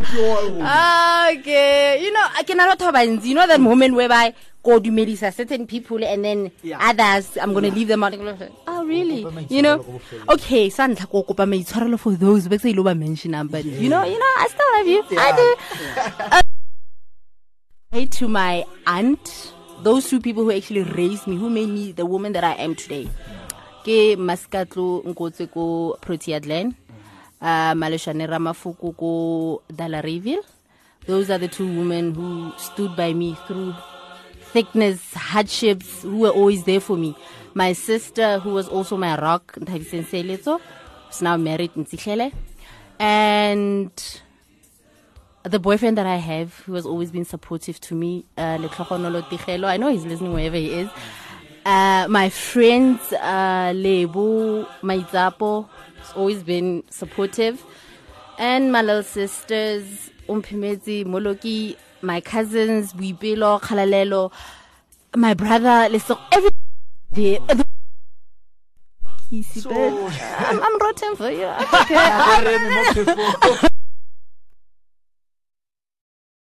okay. 0.00 1.98
You 2.02 2.12
know 2.12 2.26
ke 2.46 2.54
na 2.56 2.66
le 2.66 2.76
batho 2.76 2.92
ba 2.92 2.98
bantsi 3.02 3.28
you 3.30 3.34
know 3.34 3.46
that 3.46 3.60
moment 3.60 3.94
whereby 3.94 4.34
ko 4.62 4.78
dumedisa 4.80 5.32
certain 5.34 5.66
people 5.66 6.02
and 6.04 6.24
then 6.24 6.50
Yeah. 6.62 6.78
others 6.80 7.36
i'm 7.40 7.52
gonna 7.54 7.70
leave 7.70 7.88
them 7.88 8.04
out. 8.04 8.14
Oh 8.66 8.84
really? 8.84 9.26
You 9.48 9.62
know? 9.62 9.78
maitshwarelo. 9.78 9.86
Go 9.86 9.98
bofelong. 9.98 10.34
okay 10.34 10.70
sa 10.70 10.86
ntlha 10.86 11.08
ko 11.10 11.22
kopa 11.22 11.46
maitshwarelo 11.46 11.98
for 11.98 12.12
those. 12.14 12.48
Ba 12.48 12.58
sa 12.58 12.68
ile 12.68 12.82
ba 12.82 12.94
mentionang 12.94 13.50
but 13.50 13.64
you 13.64 13.88
know 13.88 14.04
you 14.04 14.18
know 14.18 14.32
i 14.38 14.46
still 14.48 14.70
love 14.78 14.86
you. 14.88 15.02
I 15.18 15.30
do. 15.34 15.48
Uh, 16.30 16.42
hey 17.92 18.06
to 18.06 18.28
my 18.28 18.64
aunt 18.86 19.52
those 19.82 20.10
two 20.10 20.20
people 20.20 20.42
who 20.44 20.52
actually 20.52 20.82
raised 20.82 21.26
me 21.26 21.36
who 21.36 21.48
made 21.50 21.68
me 21.70 21.92
the 21.92 22.04
woman 22.06 22.32
that 22.32 22.44
i 22.44 22.52
am 22.54 22.74
today. 22.74 23.08
Ke 23.86 24.18
maskatlo 24.18 25.02
nkotse 25.06 25.46
ko 25.50 25.96
protea 26.02 26.40
glen 26.40 26.74
uh, 27.40 27.74
maleshane 27.74 28.26
ramafoko 28.26 28.96
ko 28.96 29.62
those 31.06 31.30
are 31.30 31.38
the 31.38 31.48
two 31.48 31.66
women 31.66 32.14
who 32.14 32.52
stood 32.58 32.94
by 32.94 33.12
me 33.14 33.36
through 33.46 33.74
thickness 34.52 35.14
hardships 35.14 36.02
who 36.02 36.18
were 36.18 36.30
always 36.30 36.64
there 36.64 36.80
for 36.80 36.96
me. 36.96 37.16
My 37.54 37.72
sister 37.72 38.38
who 38.40 38.50
was 38.50 38.68
also 38.68 38.96
my 38.96 39.18
rock 39.18 39.54
Nthabiseng 39.54 40.04
Seeletso, 40.04 40.60
is 41.10 41.22
now 41.22 41.36
married 41.36 41.70
in 41.76 41.86
Ntsihlele 41.86 42.32
and 42.98 44.20
the 45.44 45.58
boyfriend 45.58 45.96
that 45.98 46.06
I 46.06 46.16
have, 46.16 46.54
who 46.66 46.74
has 46.74 46.84
always 46.84 47.10
been 47.10 47.24
supportive 47.24 47.80
to 47.82 47.94
me, 47.94 48.26
uh, 48.36 48.58
I 48.60 49.76
know 49.78 49.88
he's 49.88 50.04
listening 50.04 50.32
wherever 50.34 50.56
he 50.56 50.72
is. 50.80 50.90
Uh, 51.64 52.06
my 52.08 52.28
friends, 52.28 53.00
uh, 53.12 53.72
Lebu, 53.74 54.66
Maitzapo, 54.82 55.68
has 56.08 56.16
always 56.16 56.42
been 56.42 56.82
supportive. 56.90 57.62
And 58.38 58.72
my 58.72 58.82
little 58.82 59.02
sisters, 59.02 60.10
Umpimezi, 60.28 61.04
Moloki, 61.04 61.76
my 62.02 62.20
cousins, 62.20 62.92
Wibilo, 62.92 63.60
Kalalelo, 63.60 64.32
my 65.16 65.34
brother, 65.34 65.88
Leso, 65.90 66.18
every 66.32 66.50
day. 67.12 67.38
So- 69.42 69.70
I'm, 69.70 70.62
I'm 70.62 70.78
rotten 70.78 71.16
for 71.16 71.30
you. 71.30 71.44
Okay. 71.74 73.70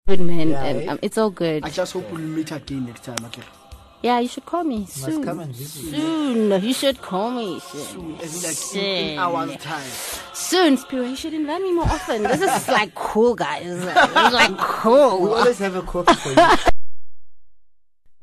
good 0.08 0.20
man. 0.20 0.48
Yeah, 0.50 0.64
and, 0.64 0.82
eh? 0.82 0.86
um, 0.88 0.98
it's 1.00 1.16
all 1.16 1.30
good. 1.30 1.64
i 1.64 1.70
just 1.70 1.92
hope 1.92 2.10
we'll 2.10 2.20
meet 2.20 2.50
again 2.50 2.86
next 2.86 3.04
time 3.04 3.16
akere 3.18 3.61
Yeah, 4.02 4.18
you 4.18 4.26
should 4.28 4.44
call 4.46 4.64
me 4.64 4.84
soon. 4.86 5.22
come 5.22 5.38
and 5.40 5.54
visit. 5.54 5.94
Soon. 5.94 6.60
You 6.62 6.74
should 6.74 7.00
call 7.00 7.30
me 7.30 7.60
soon. 7.60 8.18
soon 8.18 8.18
as 8.20 8.34
in 8.34 8.42
like 8.42 8.60
in, 8.74 9.12
in 9.14 9.18
hours 9.18 9.56
time 9.62 9.90
Soon, 10.34 10.76
Spiro. 10.76 11.04
You 11.04 11.14
should 11.16 11.34
invite 11.34 11.62
me 11.62 11.72
more 11.72 11.84
often. 11.86 12.24
This 12.24 12.42
is 12.42 12.68
like 12.78 12.94
cool, 12.96 13.34
guys. 13.34 13.62
It's 13.64 14.34
like 14.34 14.58
cool. 14.58 15.20
we 15.22 15.28
always 15.30 15.58
have 15.58 15.76
a 15.76 15.82
coffee 15.82 16.14
for 16.14 16.30
you 16.30 16.36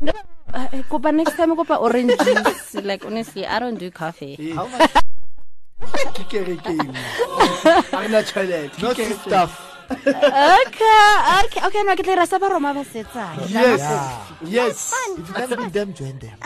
Uh, 0.09 0.13
uh, 0.53 0.67
Kopa 0.91 1.13
next 1.15 1.36
time, 1.38 1.55
Kopa 1.55 1.80
orange 1.80 2.11
juice. 2.19 2.75
Like 2.84 3.05
honestly, 3.05 3.45
I 3.47 3.59
don't 3.59 3.80
do 3.80 3.89
coffee. 3.91 4.51
how 4.51 4.67
much 4.67 4.91
ke 6.15 6.23
kerekeng 6.27 6.91
a 6.91 7.97
rena 8.03 8.19
tšhelete 8.19 8.75
Not 8.84 8.95
Ke 8.99 9.15
stuff. 9.15 9.68
Okay 9.89 11.09
okay 11.41 11.61
okay 11.65 11.81
no 11.83 11.95
ke 11.97 12.03
tla 12.05 12.13
ira 12.13 12.25
sa 12.29 12.37
ba 12.37 12.49
roma 12.49 12.73
ba 12.73 12.83
setsana. 12.85 13.41
Yes 13.49 13.81
yes. 14.45 14.93
If 15.17 15.27
you 15.27 15.33
can't 15.33 15.57
beat 15.57 15.73
them, 15.73 15.93
join 15.93 16.15
them. 16.21 16.37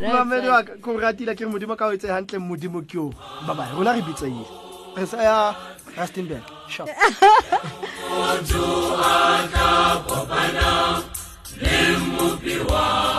mamedi 0.00 0.48
wa 0.48 0.62
ka 0.62 0.72
ko 0.80 0.96
ratile 0.96 1.34
ke 1.34 1.44
re 1.44 1.50
modimo 1.50 1.76
ka 1.76 1.90
o 1.90 1.92
etse 1.92 2.08
hantle 2.08 2.38
modimo 2.38 2.80
ke 2.86 2.98
o. 2.98 3.10
Babae 3.46 3.74
rona 3.74 3.92
re 3.98 4.02
bitseile 4.06 4.46
re 4.96 5.06
sa 5.06 5.18
ya 5.22 5.54
rustenburg 5.98 6.42
shop. 6.68 6.88
Mtu 8.10 8.64
akapopana 9.10 11.02
le 11.60 11.96
mpi 11.98 12.58
wa 12.70 13.09